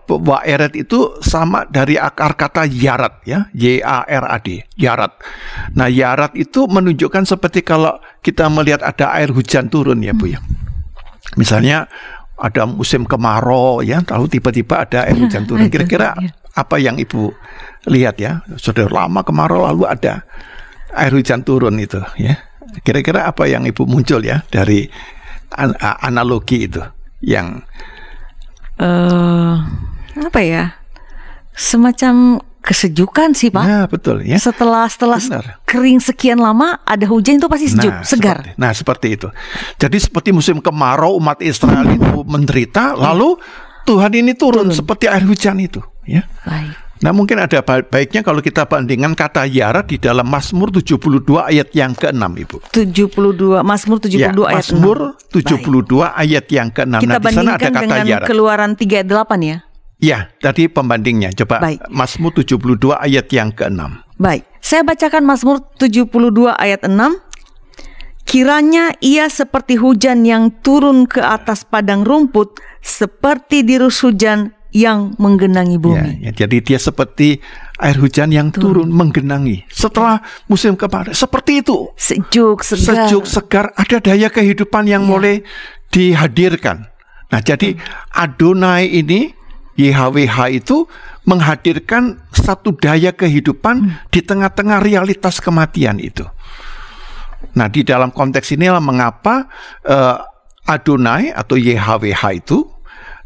[0.47, 5.19] eret itu sama dari akar kata yarat ya, Y A R A D, yarat.
[5.75, 10.39] Nah, yarat itu menunjukkan seperti kalau kita melihat ada air hujan turun ya, Bu ya.
[11.35, 11.91] Misalnya
[12.39, 15.67] ada musim kemarau ya, lalu tiba-tiba ada air hujan turun.
[15.75, 16.15] Kira-kira
[16.55, 17.35] apa yang Ibu
[17.91, 18.47] lihat ya?
[18.57, 20.23] Sudah lama kemarau lalu ada
[20.95, 22.39] air hujan turun itu ya.
[22.87, 24.87] Kira-kira apa yang Ibu muncul ya dari
[25.99, 26.83] analogi itu
[27.27, 27.65] yang
[28.81, 29.55] uh,
[30.17, 30.65] apa ya
[31.57, 33.63] semacam kesejukan sih pak.
[33.63, 34.43] Nah betul ya.
[34.43, 35.63] Setelah setelah Benar.
[35.63, 38.37] kering sekian lama ada hujan itu pasti sejuk, nah, segar.
[38.43, 39.29] Seperti, nah seperti itu.
[39.79, 43.39] Jadi seperti musim kemarau umat Israel itu menderita, lalu
[43.87, 44.75] Tuhan ini turun, turun.
[44.75, 45.79] seperti air hujan itu.
[46.03, 46.27] Ya.
[46.43, 46.86] Baik.
[47.05, 50.97] Nah mungkin ada baiknya kalau kita bandingkan kata Yara di dalam Mazmur 72
[51.37, 52.57] ayat yang ke-6 Ibu.
[52.73, 56.13] 72 Mazmur 72 ya, ayat Mazmur 72 Baik.
[56.17, 56.95] ayat yang ke-6.
[57.05, 58.25] Kita nah, di sana ada kata dengan Yara.
[58.25, 59.59] Keluaran 3 ayat 8 ya.
[59.97, 61.37] Ya, tadi pembandingnya.
[61.37, 61.85] Coba Baik.
[61.93, 63.81] Mazmur 72 ayat yang ke-6.
[64.17, 64.49] Baik.
[64.65, 66.09] Saya bacakan Mazmur 72
[66.57, 66.97] ayat 6.
[68.27, 75.81] Kiranya ia seperti hujan yang turun ke atas padang rumput, seperti dirus hujan yang menggenangi
[75.81, 76.21] bumi.
[76.21, 77.41] Ya, ya, jadi dia seperti
[77.81, 79.65] air hujan yang turun, turun menggenangi.
[79.73, 80.21] Setelah
[80.53, 81.89] musim kemarau, seperti itu.
[81.97, 83.09] Sejuk, segar.
[83.09, 83.67] Sejuk, segar.
[83.73, 85.09] Ada daya kehidupan yang ya.
[85.09, 85.35] mulai
[85.89, 86.93] dihadirkan.
[87.33, 87.73] Nah, jadi
[88.13, 89.33] Adonai ini
[89.81, 90.85] YHWH itu
[91.25, 94.13] menghadirkan satu daya kehidupan hmm.
[94.13, 96.29] di tengah-tengah realitas kematian itu.
[97.57, 99.49] Nah, di dalam konteks inilah mengapa
[99.89, 100.21] uh,
[100.69, 102.76] Adonai atau YHWH itu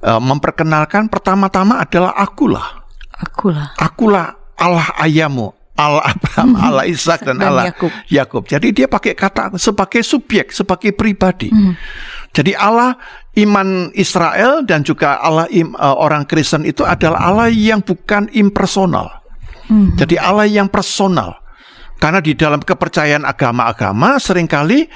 [0.04, 2.84] uh, memperkenalkan pertama-tama adalah akulah.
[3.20, 3.76] Akulah.
[3.76, 6.66] Akulah Allah ayahmu, Allah Abraham, hmm.
[6.68, 7.72] Allah Ishak dan, dan Allah
[8.12, 8.44] Yakub.
[8.44, 11.48] Jadi dia pakai kata sebagai subjek, sebagai pribadi.
[11.48, 11.72] Hmm.
[12.36, 13.00] Jadi Allah
[13.40, 19.08] iman Israel dan juga Allah im, uh, orang Kristen itu adalah Allah yang bukan impersonal.
[19.68, 19.96] Hmm.
[19.96, 21.40] Jadi Allah yang personal.
[22.00, 24.88] Karena di dalam kepercayaan agama-agama sering kali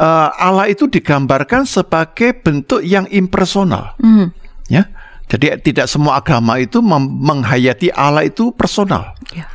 [0.00, 3.92] uh, Allah itu digambarkan sebagai bentuk yang impersonal.
[4.00, 4.32] Hmm.
[4.66, 4.90] Ya.
[5.26, 9.14] Jadi tidak semua agama itu menghayati Allah itu personal.
[9.34, 9.50] Ya.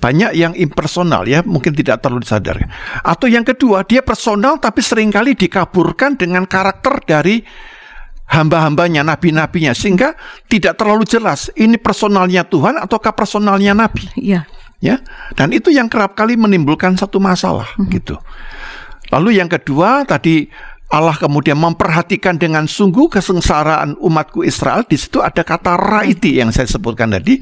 [0.00, 2.64] Banyak yang impersonal ya, mungkin tidak terlalu disadari.
[3.04, 7.44] Atau yang kedua, dia personal tapi sering kali dikaburkan dengan karakter dari
[8.32, 10.16] hamba-hambanya, nabi-nabinya sehingga
[10.48, 14.08] tidak terlalu jelas ini personalnya Tuhan ataukah personalnya nabi.
[14.16, 14.48] Iya.
[14.80, 15.04] Ya.
[15.36, 17.92] Dan itu yang kerap kali menimbulkan satu masalah mm -hmm.
[18.00, 18.16] gitu.
[19.12, 20.48] Lalu yang kedua tadi
[20.90, 24.82] Allah kemudian memperhatikan dengan sungguh kesengsaraan umatku Israel.
[24.82, 27.38] Di situ ada kata raiti yang saya sebutkan tadi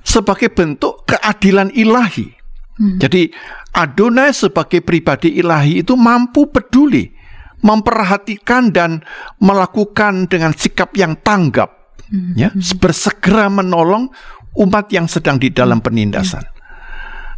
[0.00, 2.32] sebagai bentuk keadilan ilahi.
[2.80, 2.96] Hmm.
[2.96, 3.28] Jadi
[3.76, 7.12] Adonai sebagai pribadi ilahi itu mampu peduli,
[7.60, 9.04] memperhatikan dan
[9.38, 12.34] melakukan dengan sikap yang tanggap, hmm.
[12.34, 12.48] ya,
[12.80, 14.08] bersegera menolong
[14.58, 16.42] umat yang sedang di dalam penindasan.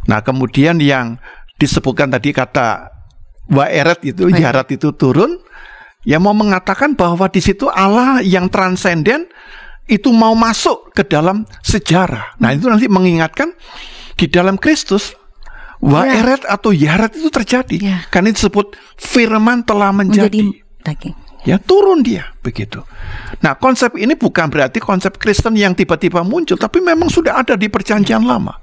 [0.07, 1.21] Nah, kemudian yang
[1.61, 2.92] disebutkan tadi kata
[3.53, 5.39] Waeret itu, Jarat itu turun.
[6.03, 9.23] yang mau mengatakan bahwa di situ Allah yang transenden
[9.87, 12.35] itu mau masuk ke dalam sejarah.
[12.43, 13.55] Nah, itu nanti mengingatkan
[14.19, 15.15] di dalam Kristus
[15.83, 17.77] waeret atau yaret itu terjadi.
[17.79, 17.97] Ya.
[18.07, 20.39] Karena itu disebut firman telah menjadi.
[20.39, 21.15] Menjadi daging.
[21.43, 22.79] Ya, turun dia begitu.
[23.43, 27.67] Nah, konsep ini bukan berarti konsep Kristen yang tiba-tiba muncul, tapi memang sudah ada di
[27.67, 28.55] perjanjian lama.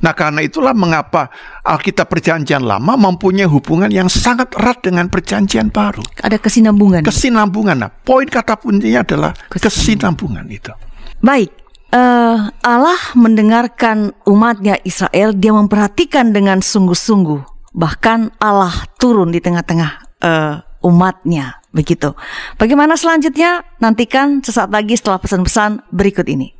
[0.00, 1.28] Nah, karena itulah mengapa
[1.64, 6.00] Alkitab perjanjian lama mempunyai hubungan yang sangat erat dengan perjanjian baru.
[6.24, 7.04] Ada kesinambungan.
[7.04, 7.76] Kesinambungan.
[7.84, 10.72] Nah, poin kata kuncinya adalah kesinambungan itu.
[11.20, 11.52] Baik,
[11.92, 17.72] eh, Allah mendengarkan umatnya Israel, dia memperhatikan dengan sungguh-sungguh.
[17.76, 19.90] Bahkan Allah turun di tengah-tengah
[20.20, 22.16] eh, umatnya, begitu.
[22.56, 23.64] Bagaimana selanjutnya?
[23.80, 26.59] Nantikan sesaat lagi setelah pesan-pesan berikut ini.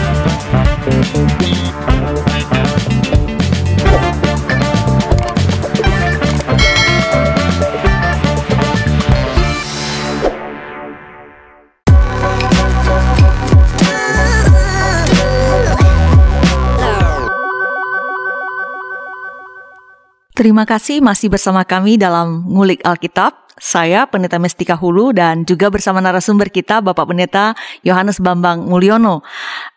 [20.41, 23.53] Terima kasih masih bersama kami dalam Ngulik Alkitab.
[23.61, 27.53] Saya Pendeta Mestika Hulu dan juga bersama narasumber kita Bapak Pendeta
[27.85, 29.21] Yohanes Bambang Mulyono.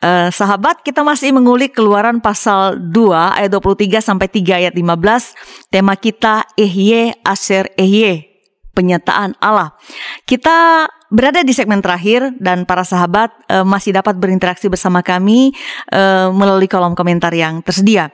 [0.01, 5.37] Eh, sahabat, kita masih mengulik Keluaran pasal 2 ayat 23 sampai 3 ayat 15.
[5.69, 8.41] Tema kita Ehye Aser Ehye,
[8.73, 9.77] penyataan Allah.
[10.25, 15.53] Kita berada di segmen terakhir dan para sahabat eh, masih dapat berinteraksi bersama kami
[15.93, 18.09] eh, melalui kolom komentar yang tersedia.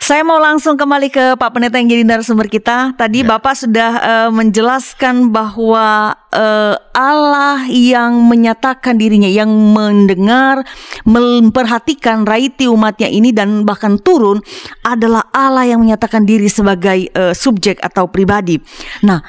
[0.00, 2.96] Saya mau langsung kembali ke Pak Pendeta yang jadi narasumber kita.
[2.96, 3.36] Tadi Ya.
[3.36, 10.64] Bapak sudah eh, menjelaskan bahwa eh, Allah yang menyatakan dirinya, yang mendengar,
[11.04, 14.40] memperhatikan raiti umatnya ini dan bahkan turun
[14.88, 18.56] adalah Allah yang menyatakan diri sebagai eh, subjek atau pribadi.
[19.04, 19.20] Nah,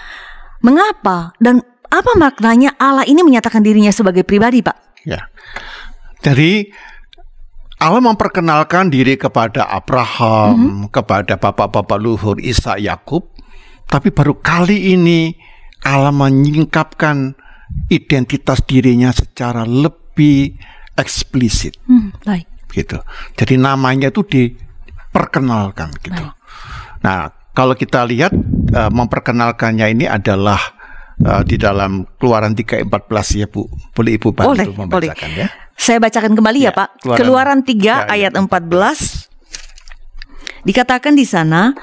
[0.63, 1.59] mengapa dan
[1.91, 5.03] apa maknanya Allah ini menyatakan dirinya sebagai pribadi, Pak?
[5.03, 5.27] Ya.
[6.23, 6.71] Jadi
[7.81, 13.25] Allah memperkenalkan diri kepada Abraham, kepada bapak-bapak luhur Isa Yakub,
[13.89, 15.33] tapi baru kali ini
[15.81, 17.33] Allah menyingkapkan
[17.89, 20.53] identitas dirinya secara lebih
[20.93, 22.45] eksplisit Hmm, baik.
[22.69, 23.01] gitu.
[23.33, 26.21] Jadi namanya itu diperkenalkan gitu.
[27.01, 27.19] Nah,
[27.51, 28.29] kalau kita lihat
[28.71, 30.61] eh, memperkenalkannya ini adalah
[31.17, 32.85] eh, di dalam Keluaran 3:14
[33.35, 33.65] ya Bu.
[33.91, 34.77] Boleh Ibu bantu Boleh, boleh.
[34.77, 35.47] membacakan ya?
[35.77, 36.89] Saya bacakan kembali ya, Ya, Pak.
[37.01, 39.29] Keluaran Keluaran 3 tiga ayat ayat 14
[40.61, 41.73] dikatakan di sana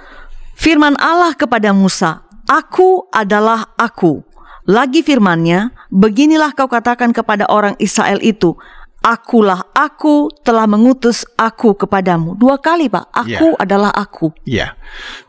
[0.55, 4.23] firman Allah kepada Musa, "Aku adalah aku."
[4.69, 8.53] Lagi firmannya, beginilah kau katakan kepada orang Israel itu,
[8.99, 12.35] Akulah aku telah mengutus aku kepadamu.
[12.35, 13.09] Dua kali, Pak.
[13.15, 13.61] Aku Ya.
[13.63, 14.35] adalah aku.
[14.43, 14.75] Ya,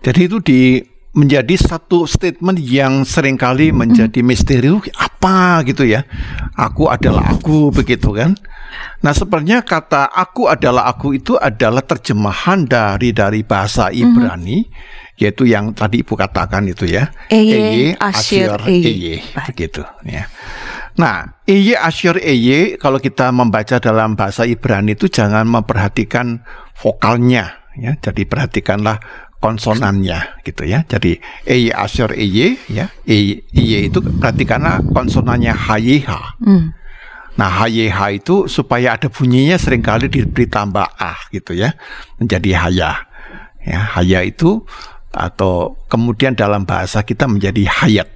[0.02, 0.60] jadi itu di
[1.14, 6.06] menjadi satu statement yang sering kali menjadi misteri "Uh, apa gitu ya.
[6.54, 8.38] Aku adalah aku begitu kan.
[9.02, 14.70] Nah, sebenarnya kata aku adalah aku itu adalah terjemahan dari dari bahasa Ibrani
[15.20, 17.12] yaitu yang tadi Ibu katakan itu ya.
[17.28, 19.20] Eye, Asher, Eye.
[19.52, 20.30] Begitu ya.
[21.00, 26.44] Nah, eye asyur eye kalau kita membaca dalam bahasa Ibrani itu jangan memperhatikan
[26.76, 27.96] vokalnya ya.
[28.04, 29.00] Jadi perhatikanlah
[29.40, 30.84] konsonannya gitu ya.
[30.86, 31.18] Jadi
[31.48, 32.92] eye asyur eye ya.
[33.08, 36.10] Eye, eye itu perhatikanlah konsonannya HYH.
[36.44, 36.76] Hmm.
[37.40, 41.72] Nah, HYH itu supaya ada bunyinya sering kali diberi tambah ah gitu ya.
[42.20, 42.92] Menjadi haya.
[43.64, 44.64] Ya, haya itu
[45.16, 48.12] atau kemudian dalam bahasa kita menjadi hayat.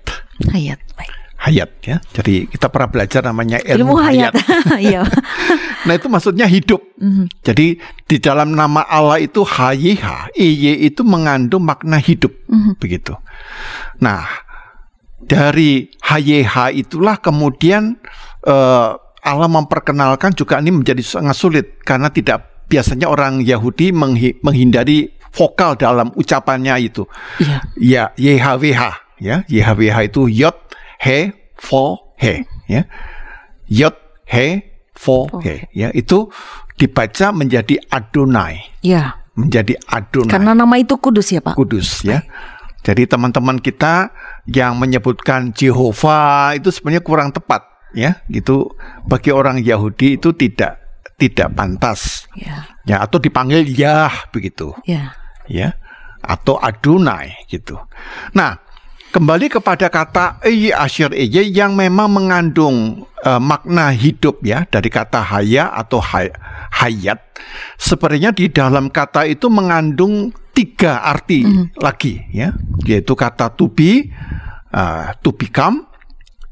[0.51, 0.79] Hayat.
[0.99, 1.22] Baik.
[1.43, 1.99] Hayat ya.
[2.15, 4.33] Jadi kita pernah belajar namanya ilmu, Ilmu hayat.
[4.79, 5.03] Iya.
[5.83, 6.79] Nah, itu maksudnya hidup.
[6.95, 7.27] Mhm.
[7.43, 7.75] Jadi
[8.07, 12.31] di dalam nama Allah itu HYH, IY itu mengandung makna hidup.
[12.47, 12.79] Mhm.
[12.79, 13.11] Begitu.
[13.99, 14.23] Nah,
[15.19, 17.99] dari HYH itulah kemudian
[18.47, 18.89] eh,
[19.23, 25.75] Allah memperkenalkan juga ini menjadi sangat sulit karena tidak biasanya orang Yahudi menghi- menghindari vokal
[25.75, 27.03] dalam ucapannya itu.
[27.43, 27.59] Iya.
[27.75, 28.81] Ya, YHWH
[29.19, 29.43] ya.
[29.47, 30.55] YHWH itu yod
[31.03, 32.87] he fo he ya.
[33.67, 33.95] Yod
[34.25, 34.63] he
[34.95, 35.91] fo he ya.
[35.91, 36.31] Itu
[36.73, 39.19] dibaca menjadi Adonai, Iya.
[39.35, 41.53] menjadi Adonai Karena nama itu kudus ya, Pak.
[41.53, 42.23] kudus ya.
[42.83, 44.11] Jadi teman-teman kita
[44.43, 47.63] yang menyebutkan Jehovah itu sebenarnya kurang tepat
[47.95, 48.19] ya.
[48.27, 48.71] Gitu
[49.03, 50.79] bagi orang Yahudi itu tidak
[51.15, 52.67] tidak pantas Iya.
[52.83, 55.13] ya atau dipanggil Yah begitu Iya.
[55.47, 55.77] ya
[56.19, 57.75] atau Adonai gitu.
[58.33, 58.59] Nah,
[59.13, 65.21] kembali kepada kata Eye Asyir Eye yang memang mengandung eh, makna hidup ya dari kata
[65.21, 66.33] haya atau hay-
[66.73, 67.21] hayat.
[67.77, 71.45] Sebenarnya di dalam kata itu mengandung tiga arti
[71.77, 72.57] lagi ya,
[72.89, 74.09] yaitu kata to be,
[74.73, 75.85] eh, to become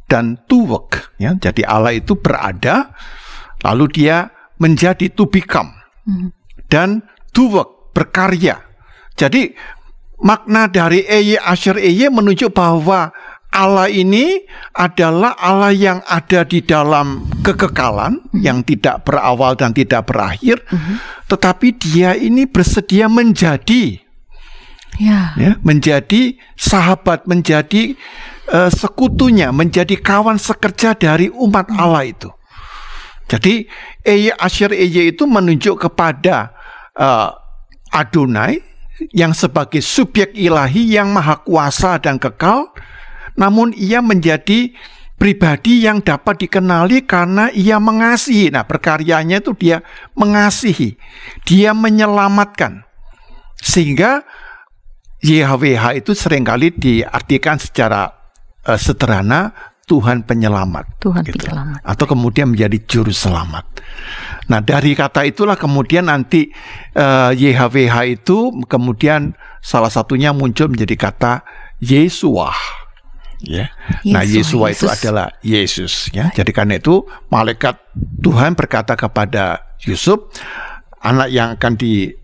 [0.05, 1.33] dan to work ya.
[1.33, 2.93] Jadi Allah itu berada
[3.65, 4.29] lalu dia
[4.61, 5.73] menjadi to become
[6.69, 7.01] dan
[7.33, 8.61] to work berkarya.
[9.17, 9.53] Jadi
[10.21, 13.09] makna dari Eye Asher Eye menunjuk bahwa
[13.51, 20.63] Allah ini adalah Allah yang ada di dalam kekekalan yang tidak berawal dan tidak berakhir,
[21.27, 23.99] tetapi Dia ini bersedia menjadi
[24.99, 25.33] Ya.
[25.39, 27.95] ya, menjadi sahabat, menjadi
[28.51, 32.27] eh, sekutunya, menjadi kawan sekerja dari umat Allah itu.
[33.31, 33.71] Jadi
[34.03, 36.51] Eye Asher Eye itu menunjuk kepada
[36.91, 37.29] eh,
[37.95, 38.70] Adonai
[39.09, 42.69] yang sebagai subjek ilahi yang maha kuasa dan kekal,
[43.33, 44.69] namun ia menjadi
[45.17, 48.53] pribadi yang dapat dikenali karena ia mengasihi.
[48.53, 49.81] Nah, berkaryanya itu dia
[50.13, 50.97] mengasihi,
[51.45, 52.85] dia menyelamatkan.
[53.61, 54.25] Sehingga
[55.21, 58.09] YHWH itu sering kali diartikan secara
[58.65, 61.03] eh, sederhana Tuhan penyelamat.
[61.03, 61.35] Tuhan gitu.
[61.35, 61.83] penyelamat.
[61.83, 63.83] Atau kemudian menjadi juru selamat.
[64.47, 66.47] Nah dari kata itulah kemudian nanti
[66.95, 71.43] eh, YHWH itu kemudian salah satunya muncul menjadi kata
[71.83, 72.55] Yesua.
[73.43, 73.67] Ya.
[74.07, 74.95] Nah Yesua, Yesua itu Yesus.
[74.95, 75.93] adalah Yesus.
[76.15, 76.31] Ya.
[76.31, 77.75] Jadi karena itu malaikat
[78.23, 80.31] Tuhan berkata kepada Yusuf,
[81.03, 82.15] anak yang akan di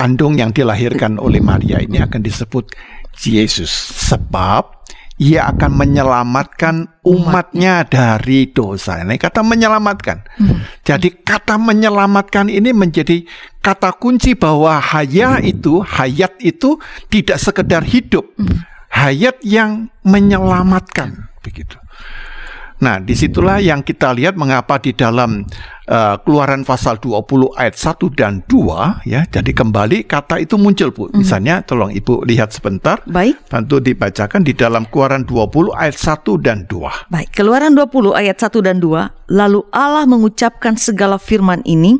[0.00, 2.72] andung yang dilahirkan oleh Maria ini akan disebut
[3.20, 3.68] Yesus
[4.08, 4.79] sebab
[5.20, 9.04] ia akan menyelamatkan umatnya dari dosa.
[9.04, 10.24] Ini kata menyelamatkan.
[10.80, 13.28] Jadi kata menyelamatkan ini menjadi
[13.60, 16.80] kata kunci bahwa haya itu, hayat itu
[17.12, 18.32] tidak sekedar hidup.
[18.96, 21.76] Hayat yang menyelamatkan begitu.
[22.80, 25.44] Nah, di situlah yang kita lihat mengapa di dalam
[25.90, 29.26] uh, keluaran pasal 20 ayat 1 dan 2 ya.
[29.26, 31.10] Jadi kembali kata itu muncul, Bu.
[31.12, 33.02] Misalnya tolong Ibu lihat sebentar.
[33.04, 33.36] Baik.
[33.50, 37.10] Bantu dibacakan di dalam keluaran 20 ayat 1 dan 2.
[37.10, 41.98] Baik, Keluaran 20 ayat 1 dan 2, lalu Allah mengucapkan segala firman ini,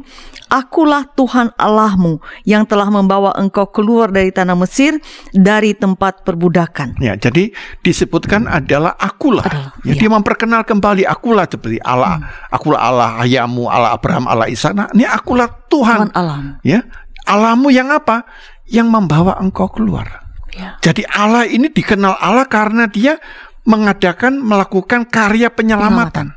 [0.51, 4.99] Akulah Tuhan Allahmu yang telah membawa engkau keluar dari tanah Mesir
[5.31, 6.99] dari tempat perbudakan.
[6.99, 7.55] Ya, jadi
[7.87, 9.47] disebutkan adalah akulah.
[9.47, 10.01] Adalah, ya, iya.
[10.03, 12.21] Dia memperkenal kembali akulah seperti Allah,
[12.51, 14.77] akulah Allah ayahmu, Allah Abraham, Allah Ishak.
[14.77, 16.09] Nah, ini akulah Tuhan.
[16.09, 16.51] Tuhan Allahmu.
[16.61, 16.85] Ya,
[17.25, 18.29] Allahmu yang apa?
[18.69, 20.29] Yang membawa engkau keluar.
[20.53, 20.77] Ya.
[20.83, 23.17] Jadi Allah ini dikenal Allah karena dia
[23.65, 26.35] mengadakan melakukan karya penyelamatan.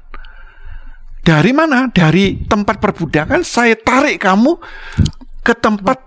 [1.23, 1.87] Dari mana?
[1.89, 4.59] Dari tempat perbudakan saya tarik kamu
[5.41, 5.97] ke tempat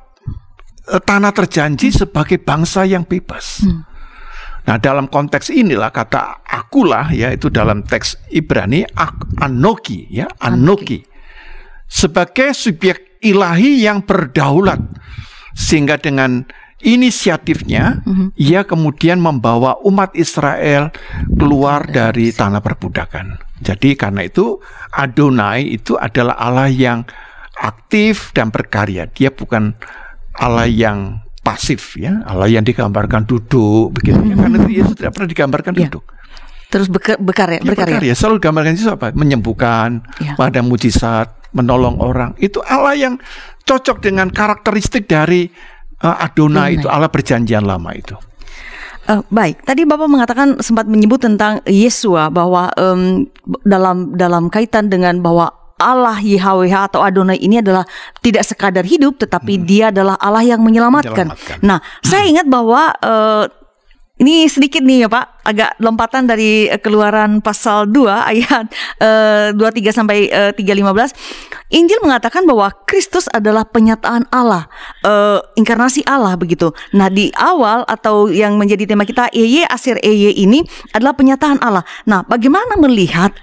[0.93, 3.64] eh, tanah terjanji sebagai bangsa yang bebas.
[4.66, 11.07] Nah, dalam konteks inilah kata akulah ya itu dalam teks Ibrani ak- anoki ya, anoki.
[11.87, 14.82] Sebagai subjek ilahi yang berdaulat
[15.55, 16.45] sehingga dengan
[16.82, 18.05] inisiatifnya
[18.37, 20.93] ia kemudian membawa umat Israel
[21.39, 23.39] keluar dari tanah perbudakan.
[23.62, 24.61] Jadi karena itu
[24.93, 27.07] Adonai itu adalah Allah yang
[27.57, 29.09] aktif dan berkarya.
[29.09, 29.72] Dia bukan
[30.37, 34.34] Allah yang pasif ya, Allah yang digambarkan duduk begitu ya.
[34.37, 35.80] Karena itu Yesus tidak pernah digambarkan Ya.
[35.89, 36.05] duduk.
[36.66, 37.95] Terus beker, ya, Dia berkarya.
[38.03, 38.12] berkarya.
[38.18, 39.14] Selalu gambarkan Yesus apa?
[39.14, 40.34] Menyembuhkan, Ya.
[40.34, 42.36] pada mujizat, menolong orang.
[42.36, 43.14] Itu Allah yang
[43.64, 45.48] cocok dengan karakteristik dari
[46.04, 46.84] uh, Adonai Adonai.
[46.84, 48.14] itu, Allah perjanjian lama itu.
[49.07, 53.30] Eh, baik, tadi Bapak mengatakan sempat menyebut tentang Yesua bahwa em,
[53.62, 55.46] dalam dalam kaitan dengan bahwa
[55.78, 57.86] Allah YHWH atau Adonai ini adalah
[58.18, 61.30] tidak sekadar hidup tetapi dia adalah Allah yang menyelamatkan.
[61.30, 61.59] Menyelamatkan.
[61.62, 63.44] Nah, saya ingat bahwa eh,
[64.16, 68.64] ini sedikit nih ya Pak, agak lompatan dari eh, keluaran pasal 2 ayat
[68.96, 71.12] eh, 23 sampai eh, 315.
[71.76, 74.72] Injil mengatakan bahwa Kristus adalah penyataan Allah,
[75.04, 76.72] eh, inkarnasi Allah begitu.
[76.96, 80.64] Nah, di awal atau yang menjadi tema kita EY Asir EY ini
[80.96, 81.84] adalah penyataan Allah.
[82.08, 83.36] Nah, bagaimana melihat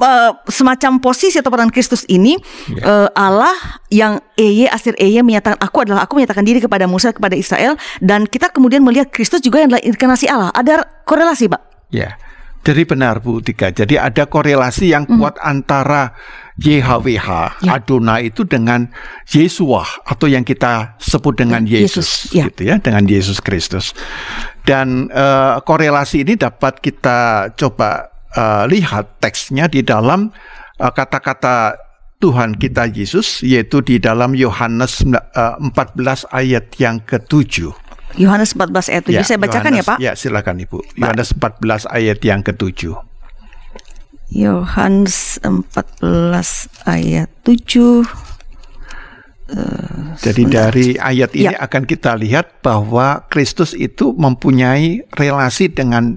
[0.00, 2.38] eh, semacam posisi atau peran Kristus ini
[2.70, 3.54] eh, Allah
[3.90, 8.26] yang EY Asir EY menyatakan aku adalah aku menyatakan diri kepada Musa kepada Israel dan
[8.26, 10.50] kita kemudian melihat Kristus juga yang adalah inkarnasi Allah.
[10.54, 11.62] Ada korelasi, Pak?
[11.94, 12.18] Ya,
[12.64, 13.68] jadi benar Bu Tika.
[13.68, 16.16] Jadi ada korelasi yang kuat antara
[16.56, 17.76] YHWH Ya.
[17.76, 18.88] Adonai itu dengan
[19.28, 22.44] Yesua atau yang kita sebut dengan Ya, Yesus, Yesus, ya.
[22.48, 23.92] gitu ya, dengan Yesus Kristus.
[24.64, 30.30] Dan eh, korelasi ini dapat kita coba eh, lihat teksnya di dalam
[30.76, 31.78] eh, kata-kata
[32.18, 37.72] Tuhan kita Yesus yaitu di dalam Yohanes eh, 14 ayat yang ketujuh.
[38.14, 39.26] Yohanes 14 ayat 7.
[39.26, 39.98] Saya bacakan ya, Yohanes- Pak.
[39.98, 40.78] Ya, silakan Ibu.
[40.94, 42.94] Yohanes 14 ayat yang ketujuh.
[44.30, 48.06] Yohanes 14 ayat 7.
[50.18, 51.60] Jadi dari ayat ini Ya.
[51.60, 56.16] akan kita lihat bahwa Kristus itu mempunyai relasi dengan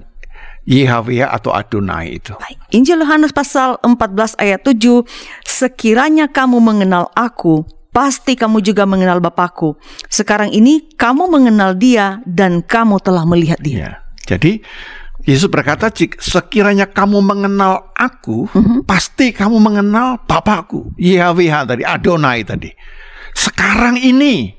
[0.68, 2.36] YHWH atau Adonai itu.
[2.76, 5.00] Injil Yohanes pasal 14 ayat 7.
[5.48, 9.80] Sekiranya kamu mengenal aku, pasti kamu juga mengenal Bapakku.
[10.12, 13.76] Sekarang ini kamu mengenal dia dan kamu telah melihat dia.
[13.80, 13.92] Ya.
[14.28, 14.60] Jadi
[15.24, 18.88] Yesus berkata, "Jik- sekiranya kamu mengenal aku, Mhm.
[18.88, 22.70] pasti kamu mengenal Bapakku, YHWH tadi, Adonai tadi.
[23.36, 24.56] Sekarang ini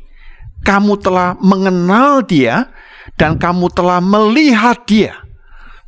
[0.62, 2.70] kamu telah mengenal dia
[3.18, 5.29] dan kamu telah melihat dia.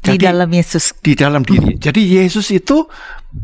[0.01, 0.97] Di Jadi- dalam Yesus.
[0.97, 1.77] di dalam diri.
[1.77, 2.89] Jadi Yesus itu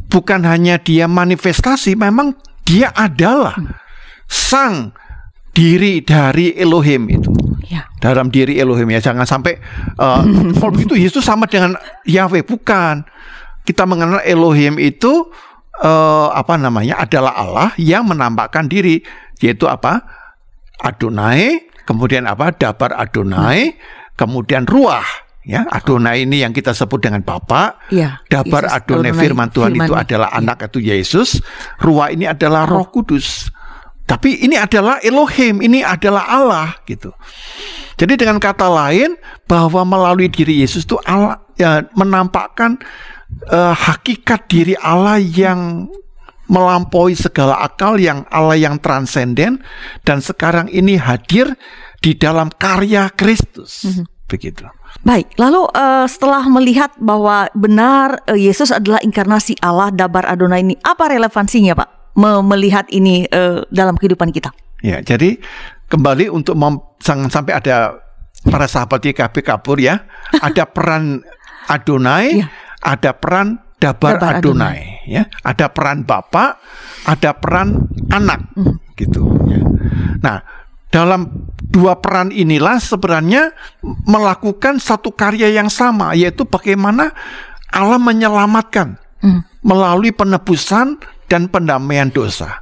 [0.10, 2.34] bukan hanya dia manifestasi, memang
[2.66, 3.53] dia adalah
[4.26, 4.89] sang
[5.53, 7.30] diri dari Elohim itu.
[7.70, 7.86] Ya.
[8.01, 9.62] Dalam diri Elohim ya, jangan sampai
[10.01, 10.26] uh,
[10.58, 11.78] kalau begitu Yesus sama dengan
[12.10, 13.05] Yahweh bukan.
[13.68, 15.28] Kita mengenal Elohim itu
[15.84, 19.03] eh, apa namanya adalah Allah yang menampakkan diri
[19.43, 20.08] yaitu apa?
[20.80, 22.55] Adonai, kemudian apa?
[22.55, 23.76] Dabar Adonai,
[24.16, 25.03] kemudian ruah
[25.48, 25.64] ya.
[25.72, 27.80] Adonai ini yang kita sebut dengan Bapa.
[27.88, 30.04] Ya, Dabar Yesus, Adonai Adonai, firman Tuhan itu firman.
[30.04, 31.39] adalah anak itu Yesus.
[31.80, 33.48] Ruah ini adalah Roh Kudus.
[34.08, 37.12] Tapi ini adalah Elohim, ini adalah Allah gitu.
[38.00, 42.80] Jadi dengan kata lain bahwa melalui diri Yesus itu Allah ya, menampakkan
[43.52, 45.91] eh, hakikat diri Allah yang
[46.48, 49.60] melampaui segala akal yang Allah yang transenden
[50.08, 51.52] dan sekarang ini hadir
[52.00, 53.84] di dalam karya Kristus.
[54.32, 54.64] Begitu.
[55.00, 60.76] Baik, lalu eh, setelah melihat bahwa benar eh, Yesus adalah inkarnasi Allah, Dabar Adonai ini,
[60.82, 61.89] apa relevansinya Pak?
[62.18, 64.52] Me- melihat ini eh, dalam kehidupan kita.
[64.82, 65.38] Ya, jadi
[65.88, 66.58] kembali untuk
[67.30, 67.98] sampai ada
[68.48, 70.04] para sahabat YKB kabur ya.
[70.34, 71.22] Ada peran
[71.68, 72.48] Adonai, Ya.
[72.82, 75.30] ada peran Dabar, Dabar Adonai, ya.
[75.45, 76.58] Ada peran Bapak,
[77.06, 78.82] ada peran anak, Hmm.
[78.98, 79.30] gitu.
[79.45, 79.62] Ya.
[80.18, 80.38] Nah,
[80.88, 83.52] dalam dua peran inilah sebenarnya
[84.08, 87.12] melakukan satu karya yang sama, yaitu bagaimana
[87.72, 89.42] Allah menyelamatkan Hmm.
[89.66, 92.62] melalui penebusan dan pendamaian dosa.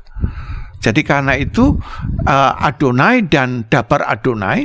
[0.80, 1.76] Jadi karena itu
[2.24, 4.64] eh, Adonai dan Dabar Adonai,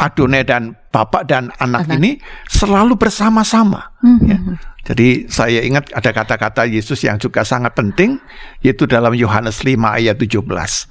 [0.00, 2.00] Adonai dan Bapak dan anak, Anak.
[2.00, 2.16] ini
[2.48, 3.92] selalu bersama-sama.
[4.00, 4.38] Hmm, ya.
[4.88, 8.16] Jadi saya ingat ada kata-kata Yesus yang juga sangat penting,
[8.64, 10.88] yaitu dalam Yohanes 5 ayat 17.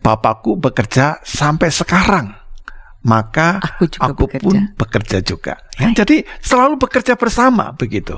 [0.00, 2.32] Bapakku bekerja sampai sekarang,
[3.04, 4.44] maka Aku juga aku bekerja.
[4.44, 5.54] pun bekerja juga.
[5.76, 8.16] Ya, jadi selalu bekerja bersama begitu.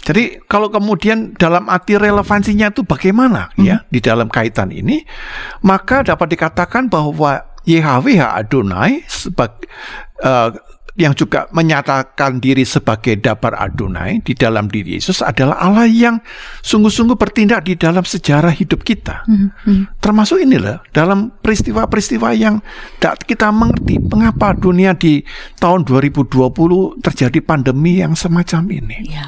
[0.00, 5.04] Jadi kalau kemudian dalam arti relevansinya itu bagaimana ya di dalam kaitan ini,
[5.64, 9.68] maka dapat dikatakan bahwa YHWH Adonai sebagai
[10.98, 16.18] yang juga menyatakan diri sebagai dabar Adonai di dalam diri Yesus adalah Allah yang
[16.66, 19.22] sungguh-sungguh bertindak di dalam sejarah hidup kita.
[20.02, 22.58] Termasuk inilah dalam peristiwa-peristiwa yang
[22.98, 25.22] tak kita mengerti mengapa dunia di
[25.62, 26.26] tahun 2020
[27.02, 28.98] terjadi pandemi yang semacam ini.
[29.14, 29.26] Ya.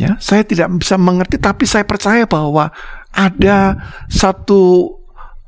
[0.00, 2.72] Ya, saya tidak bisa mengerti tapi saya percaya bahwa
[3.12, 3.76] ada
[4.08, 4.96] satu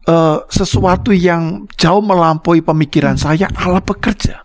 [0.04, 4.44] eh, sesuatu yang jauh melampaui pemikiran saya Allah bekerja.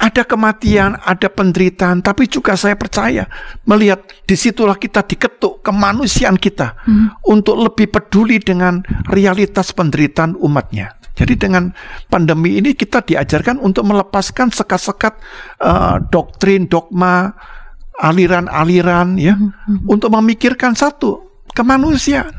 [0.00, 3.28] Ada kematian, ada penderitaan, tapi juga saya percaya
[3.68, 7.28] melihat di situlah kita diketuk kemanusiaan kita hmm.
[7.28, 8.80] untuk lebih peduli dengan
[9.12, 10.96] realitas penderitaan umatnya.
[11.20, 11.68] Jadi dengan
[12.08, 15.20] pandemi ini kita diajarkan untuk melepaskan sekat-sekat
[15.60, 17.36] uh, doktrin, dogma,
[18.00, 19.52] aliran-aliran ya, hmm.
[19.52, 19.78] hmm.
[19.84, 22.32] untuk memikirkan satu kemanusiaan.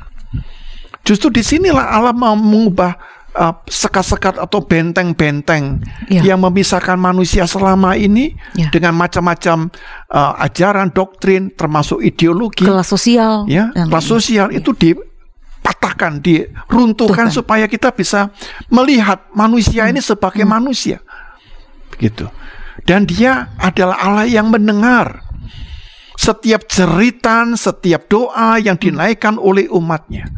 [1.06, 2.98] Justru di sinilah Allah mau mengubah
[3.36, 6.22] uh, sekat-sekat atau benteng-benteng ya.
[6.24, 8.68] yang memisahkan manusia selama ini ya.
[8.72, 9.72] dengan macam-macam
[10.12, 14.60] uh, ajaran, doktrin, termasuk ideologi, kelas sosial, ya, kelas sosial ya.
[14.60, 17.36] itu dipatahkan, diruntuhkan Tuhan.
[17.36, 18.32] supaya kita bisa
[18.68, 19.92] melihat manusia hmm.
[19.96, 20.52] ini sebagai hmm.
[20.52, 20.98] manusia,
[21.92, 22.28] begitu.
[22.82, 25.22] Dan Dia adalah Allah yang mendengar
[26.18, 28.86] setiap jeritan, setiap doa yang hmm.
[28.90, 30.30] dinaikkan oleh umatnya.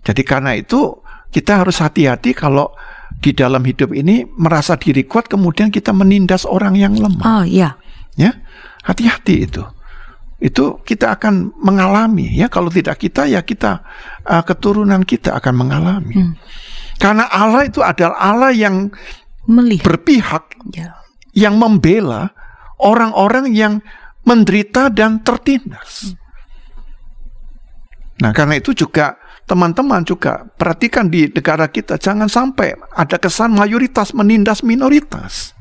[0.00, 0.96] Jadi karena itu
[1.30, 2.74] kita harus hati-hati kalau
[3.18, 7.22] di dalam hidup ini merasa diri kuat kemudian kita menindas orang yang lemah.
[7.22, 7.78] Oh iya.
[8.18, 8.34] Ya,
[8.82, 9.62] hati-hati itu.
[10.40, 13.84] Itu kita akan mengalami ya kalau tidak kita ya kita
[14.24, 16.16] uh, keturunan kita akan mengalami.
[16.16, 16.34] Hmm.
[17.00, 18.92] Karena Allah itu adalah Allah yang
[19.48, 19.84] Melihat.
[19.84, 20.44] berpihak,
[20.76, 20.96] ya.
[21.32, 22.32] yang membela
[22.80, 23.84] orang-orang yang
[24.24, 26.12] menderita dan tertindas.
[26.12, 26.20] Hmm.
[28.20, 29.16] Nah, karena itu juga
[29.50, 35.58] teman-teman juga perhatikan di negara kita jangan sampai ada kesan mayoritas menindas minoritas.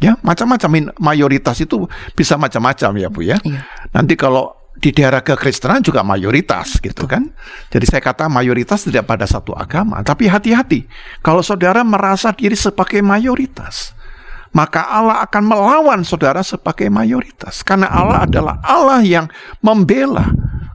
[0.00, 1.84] Ya, macam-macam mayoritas itu
[2.16, 3.36] bisa macam-macam ya, Bu ya.
[3.44, 3.64] Iya.
[3.92, 7.32] Nanti kalau di daerah kekristenan juga mayoritas gitu kan.
[7.68, 10.88] Jadi saya kata mayoritas tidak pada satu agama, tapi hati-hati
[11.20, 13.92] kalau saudara merasa diri sebagai mayoritas,
[14.56, 19.28] maka Allah akan melawan saudara sebagai mayoritas karena Allah adalah Allah yang
[19.60, 20.32] membela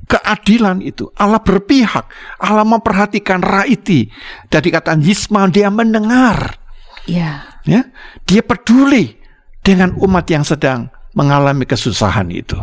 [0.07, 1.11] keadilan itu.
[1.19, 2.05] Allah berpihak.
[2.39, 4.07] Allah memperhatikan raiti.
[4.47, 6.57] Dari kata Yisma dia mendengar.
[7.05, 7.59] Ya.
[7.67, 7.85] ya.
[8.25, 9.17] Dia peduli
[9.65, 12.59] dengan umat yang sedang mengalami kesusahan itu.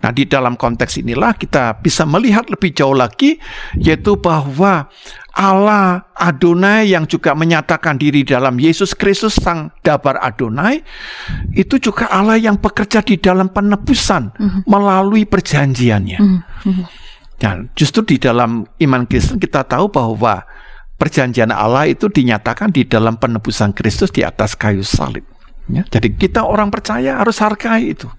[0.00, 3.36] Nah, di dalam konteks inilah kita bisa melihat lebih jauh lagi
[3.78, 4.88] yaitu bahwa
[5.32, 10.84] Allah Adonai yang juga menyatakan diri dalam Yesus Kristus Sang Dabar Adonai
[11.56, 14.62] itu juga Allah yang bekerja di dalam penebusan mm-hmm.
[14.68, 16.18] melalui perjanjiannya.
[17.40, 20.44] Dan justru di dalam iman Kristen kita tahu bahwa
[21.00, 25.31] perjanjian Allah itu dinyatakan di dalam penebusan Kristus di atas kayu salib.
[25.70, 28.10] Ya, jadi kita orang percaya harus hargai itu.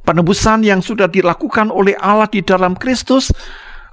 [0.00, 3.28] Penebusan yang sudah dilakukan oleh Allah di dalam Kristus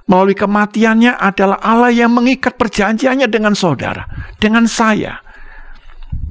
[0.08, 4.08] melalui kematiannya adalah Allah yang mengikat perjanjiannya dengan saudara,
[4.40, 5.20] dengan saya.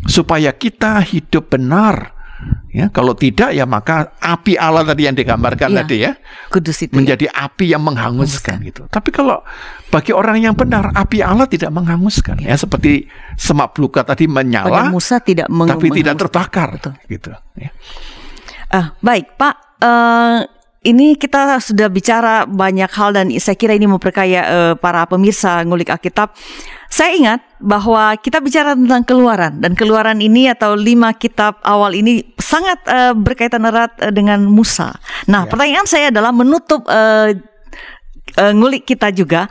[0.09, 2.16] Supaya kita hidup benar.
[2.69, 6.13] Ya, kalau tidak ya maka api Allah tadi yang digambarkan ya, tadi ya,
[6.53, 7.49] kudus itu menjadi ya.
[7.49, 8.85] api yang menghanguskan gitu.
[8.85, 9.41] Tapi kalau
[9.89, 14.69] bagi orang yang benar api Allah tidak menghanguskan ya, ya seperti semak belukar tadi menyala,
[14.69, 16.93] Pada Musa tidak meng tapi tidak terbakar Betul.
[17.09, 17.31] gitu.
[17.57, 17.73] Ya.
[18.69, 20.39] Ah, baik Pak, uh,
[20.85, 25.89] ini kita sudah bicara banyak hal dan saya kira ini memperkaya uh, para pemirsa ngulik
[25.89, 26.37] Alkitab.
[26.87, 32.21] Saya ingat bahwa kita bicara tentang keluaran dan keluaran ini atau lima kitab awal ini
[32.37, 34.93] sangat uh, berkaitan erat uh, dengan Musa.
[35.25, 35.49] Nah, ya.
[35.49, 37.33] pertanyaan saya adalah menutup uh,
[38.37, 39.49] uh, ngulik kita juga,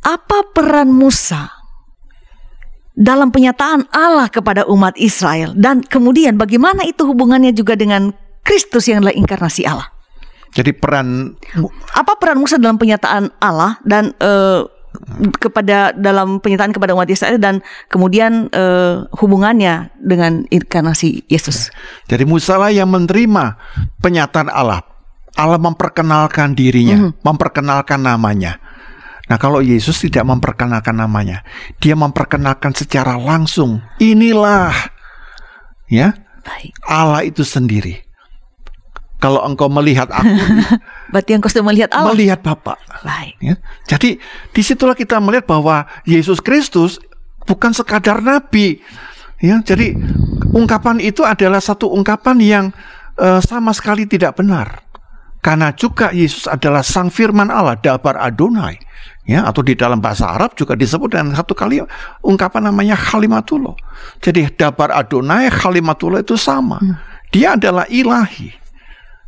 [0.00, 1.52] apa peran Musa
[2.94, 8.14] dalam penyataan Allah kepada umat Israel dan kemudian bagaimana itu hubungannya juga dengan
[8.44, 9.88] Kristus yang adalah inkarnasi Allah?
[10.54, 11.34] Jadi peran
[11.90, 14.62] apa peran Musa dalam penyataan Allah dan uh,
[15.42, 17.58] kepada dalam penyataan kepada umat Israel dan
[17.90, 21.74] kemudian uh, hubungannya dengan inkarnasi Yesus.
[22.06, 23.58] Jadi Musa lah yang menerima
[23.98, 24.86] penyataan Allah.
[25.34, 27.26] Allah memperkenalkan dirinya, mm -hmm.
[27.26, 28.62] memperkenalkan namanya.
[29.26, 31.42] Nah, kalau Yesus tidak memperkenalkan namanya,
[31.82, 33.82] dia memperkenalkan secara langsung.
[33.98, 34.70] Inilah
[35.90, 36.14] ya
[36.44, 36.76] Baik.
[36.84, 38.03] Allah itu sendiri.
[39.24, 40.36] Kalau engkau melihat aku,
[41.16, 42.12] berarti engkau sudah melihat Allah.
[42.12, 42.76] Melihat Bapa.
[43.00, 43.40] Baik.
[43.40, 43.56] Ya.
[43.88, 44.20] Jadi
[44.52, 47.00] di situlah kita melihat bahwa Yesus Kristus
[47.48, 48.84] bukan sekadar nabi.
[49.40, 49.96] Ya, jadi
[50.52, 52.64] ungkapan itu adalah satu ungkapan yang
[53.16, 54.84] uh, sama sekali tidak benar.
[55.40, 58.76] Karena juga Yesus adalah Sang Firman Allah, Dabar Adonai.
[59.24, 61.80] Ya, atau di dalam bahasa Arab juga disebut dengan satu kali
[62.20, 63.72] ungkapan namanya Khalimatullah.
[64.20, 66.76] Jadi Dabar Adonai, Khalimatullah itu sama.
[66.80, 66.96] Hmm.
[67.32, 68.63] Dia adalah ilahi.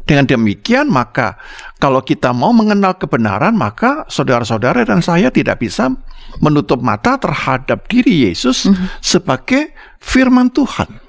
[0.07, 1.35] Dengan demikian maka
[1.83, 5.91] kalau kita mau mengenal kebenaran maka saudara-saudara dan saya tidak bisa
[6.39, 8.87] menutup mata terhadap diri Yesus mm -hmm.
[9.03, 11.03] sebagai firman Tuhan.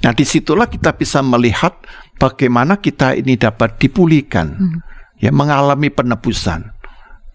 [0.00, 1.76] Nah di situlah kita bisa melihat
[2.16, 4.80] bagaimana kita ini dapat dipulihkan, mm -hmm.
[5.20, 6.72] ya mengalami penebusan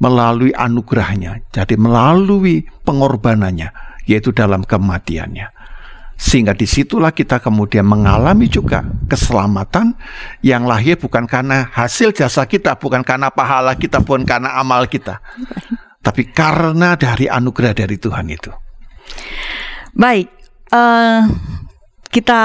[0.01, 3.69] melalui anugerahnya, jadi melalui pengorbanannya,
[4.07, 5.58] yaitu dalam kematiannya.
[6.19, 9.95] Sehingga di situlah kita kemudian mengalami juga keselamatan
[10.43, 15.23] yang lahir bukan karena hasil jasa kita, bukan karena pahala kita, bukan karena amal kita.
[16.03, 18.51] Tapi karena dari anugerah dari Tuhan itu.
[19.95, 20.27] Baik,
[20.75, 21.23] uh,
[22.09, 22.41] kita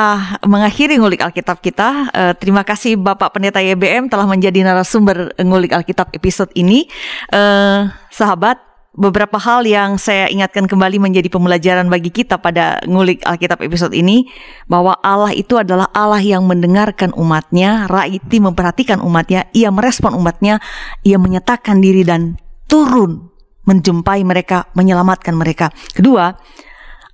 [0.46, 2.14] mengakhiri ngulik Alkitab kita.
[2.14, 6.86] Uh, terima kasih Bapak Pendeta YBM telah menjadi narasumber ngulik Alkitab episode ini.
[7.32, 8.60] Uh, sahabat,
[8.94, 14.30] beberapa hal yang saya ingatkan kembali menjadi pembelajaran bagi kita pada ngulik Alkitab episode ini
[14.70, 20.62] bahwa Allah itu adalah Allah yang mendengarkan umatnya, raiti memperhatikan umatnya, ia merespon umatnya,
[21.02, 22.38] ia menyatakan diri dan
[22.70, 23.34] turun
[23.66, 25.74] menjumpai mereka, menyelamatkan mereka.
[25.90, 26.30] Kedua,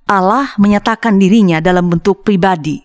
[0.05, 2.83] Allah menyatakan dirinya dalam bentuk pribadi.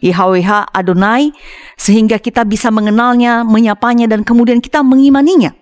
[0.00, 1.28] YHWH Adonai
[1.76, 5.52] sehingga kita bisa mengenalnya, menyapanya dan kemudian kita mengimaninya.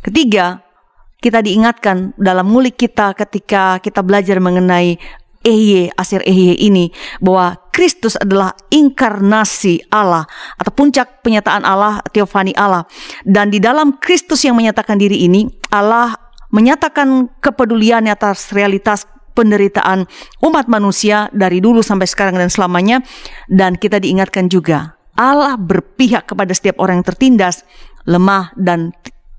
[0.00, 0.63] Ketiga,
[1.24, 5.00] kita diingatkan dalam ngulik kita ketika kita belajar mengenai
[5.44, 6.88] Ehye, Asir Ehye ini
[7.20, 10.24] bahwa Kristus adalah inkarnasi Allah
[10.56, 12.88] atau puncak penyataan Allah, teofani Allah.
[13.28, 16.16] Dan di dalam Kristus yang menyatakan diri ini, Allah
[16.48, 19.04] menyatakan kepeduliannya atas realitas
[19.36, 20.08] penderitaan
[20.40, 23.02] umat manusia dari dulu sampai sekarang dan selamanya
[23.50, 27.66] dan kita diingatkan juga Allah berpihak kepada setiap orang yang tertindas,
[28.06, 28.94] lemah dan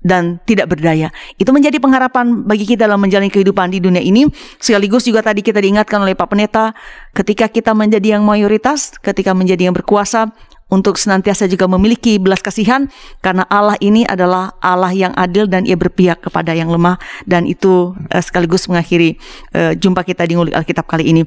[0.06, 1.10] dan tidak berdaya.
[1.34, 4.30] Itu menjadi pengharapan bagi kita dalam menjalani kehidupan di dunia ini.
[4.62, 6.70] Sekaligus juga tadi kita diingatkan oleh Pak Pendeta,
[7.10, 10.30] ketika kita menjadi yang mayoritas, ketika menjadi yang berkuasa,
[10.66, 12.90] untuk senantiasa juga memiliki belas kasihan
[13.22, 17.94] karena Allah ini adalah Allah yang adil dan ia berpihak kepada yang lemah dan itu
[17.94, 19.14] uh, sekaligus mengakhiri
[19.54, 21.22] uh, jumpa kita di ngulik Alkitab kali ini.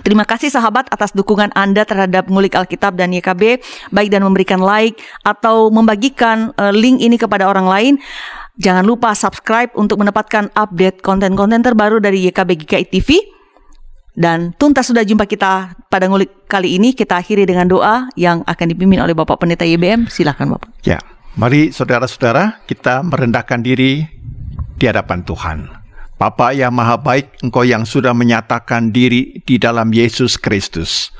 [0.00, 3.60] Terima kasih sahabat atas dukungan Anda terhadap Ngulik Alkitab dan YKB,
[3.92, 7.94] baik dan memberikan like atau membagikan uh, link ini kepada orang lain.
[8.56, 13.20] Jangan lupa subscribe untuk mendapatkan update konten-konten terbaru dari YKB GKI TV.
[14.12, 16.92] Dan tuntas sudah jumpa kita pada ngulik kali ini.
[16.92, 20.08] Kita akhiri dengan doa yang akan dipimpin oleh Bapak Pendeta YBM.
[20.08, 20.68] Silakan Bapak.
[20.84, 21.00] Ya,
[21.36, 24.04] mari saudara-saudara kita merendahkan diri
[24.76, 25.81] di hadapan Tuhan.
[26.22, 31.10] Bapa yang maha baik, Engkau yang sudah menyatakan diri di dalam Yesus Kristus.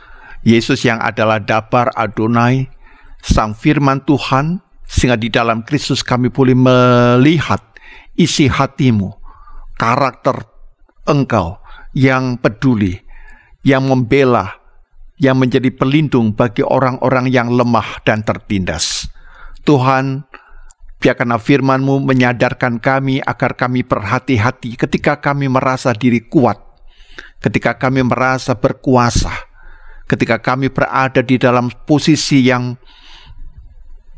[0.47, 2.71] Yesus yang adalah dabar Adonai,
[3.19, 7.59] Sang Firman Tuhan, sehingga di dalam Kristus kami boleh melihat
[8.15, 9.11] isi hatimu,
[9.75, 10.47] karakter
[11.11, 11.59] Engkau
[11.99, 13.03] yang peduli,
[13.67, 14.55] yang membela,
[15.19, 19.11] yang menjadi pelindung bagi orang-orang yang lemah dan tertindas.
[19.67, 20.31] Tuhan,
[21.03, 26.63] Biarkanlah firman-Mu menyadarkan kami agar kami berhati-hati ketika kami merasa diri kuat,
[27.43, 29.35] ketika kami merasa berkuasa,
[30.07, 32.79] ketika kami berada di dalam posisi yang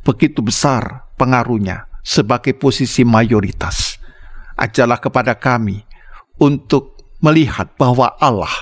[0.04, 3.96] begitu besar pengaruhnya sebagai posisi mayoritas.
[4.60, 5.80] Ajalah kepada kami
[6.36, 8.52] untuk melihat bahwa Allah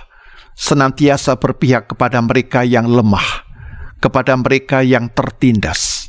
[0.55, 3.43] senantiasa berpihak kepada mereka yang lemah,
[3.99, 6.02] kepada mereka yang tertindas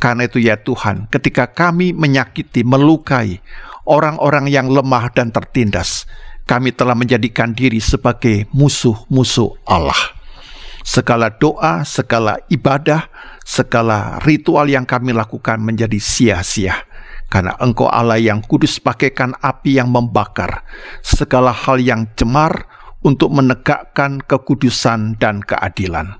[0.00, 3.44] karena itu ya Tuhan, ketika kami menyakiti, melukai
[3.84, 6.08] orang-orang yang lemah dan tertindas,
[6.48, 10.16] kami telah menjadikan diri sebagai musuh-musuh Allah.
[10.80, 13.12] Segala doa, segala ibadah,
[13.44, 16.88] segala ritual yang kami lakukan menjadi sia-sia.
[17.28, 20.66] Karena engkau Allah yang kudus pakaikan api yang membakar
[21.04, 22.66] segala hal yang cemar
[23.04, 26.18] untuk menegakkan kekudusan dan keadilan.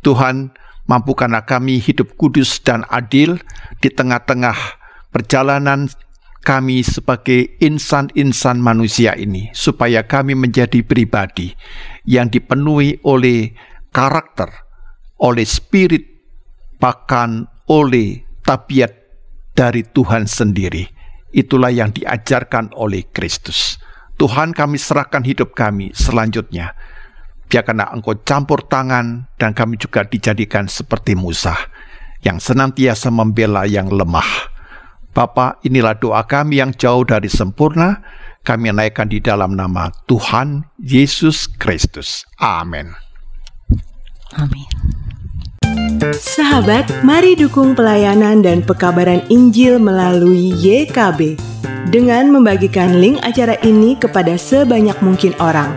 [0.00, 0.54] Tuhan,
[0.86, 3.42] Mampukanlah kami hidup kudus dan adil
[3.82, 4.54] di tengah-tengah
[5.10, 5.90] perjalanan
[6.46, 11.50] kami sebagai insan-insan manusia ini, supaya kami menjadi pribadi
[12.06, 13.50] yang dipenuhi oleh
[13.90, 14.46] karakter,
[15.18, 16.06] oleh spirit,
[16.78, 18.94] bahkan oleh tabiat
[19.58, 20.86] dari Tuhan sendiri.
[21.34, 23.82] Itulah yang diajarkan oleh Kristus.
[24.14, 26.72] Tuhan kami serahkan hidup kami selanjutnya
[27.46, 31.54] Biarkanlah engkau campur tangan dan kami juga dijadikan seperti Musa
[32.26, 34.50] yang senantiasa membela yang lemah.
[35.14, 38.02] Bapa, inilah doa kami yang jauh dari sempurna.
[38.42, 42.26] Kami naikkan di dalam nama Tuhan Yesus Kristus.
[42.38, 42.94] Amin.
[44.38, 44.68] Amin.
[46.14, 51.38] Sahabat, mari dukung pelayanan dan pekabaran Injil melalui YKB
[51.90, 55.74] dengan membagikan link acara ini kepada sebanyak mungkin orang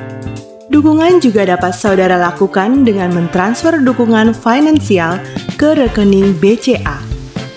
[0.70, 5.18] Dukungan juga dapat saudara lakukan dengan mentransfer dukungan finansial
[5.58, 7.02] ke rekening BCA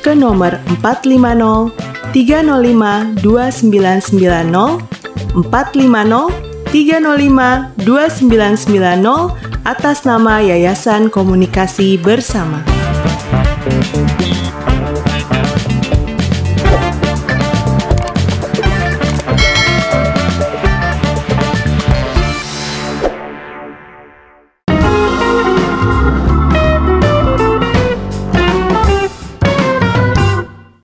[0.00, 1.76] ke nomor 450
[2.16, 12.64] 305 2990 450 305 2990 atas nama Yayasan Komunikasi Bersama.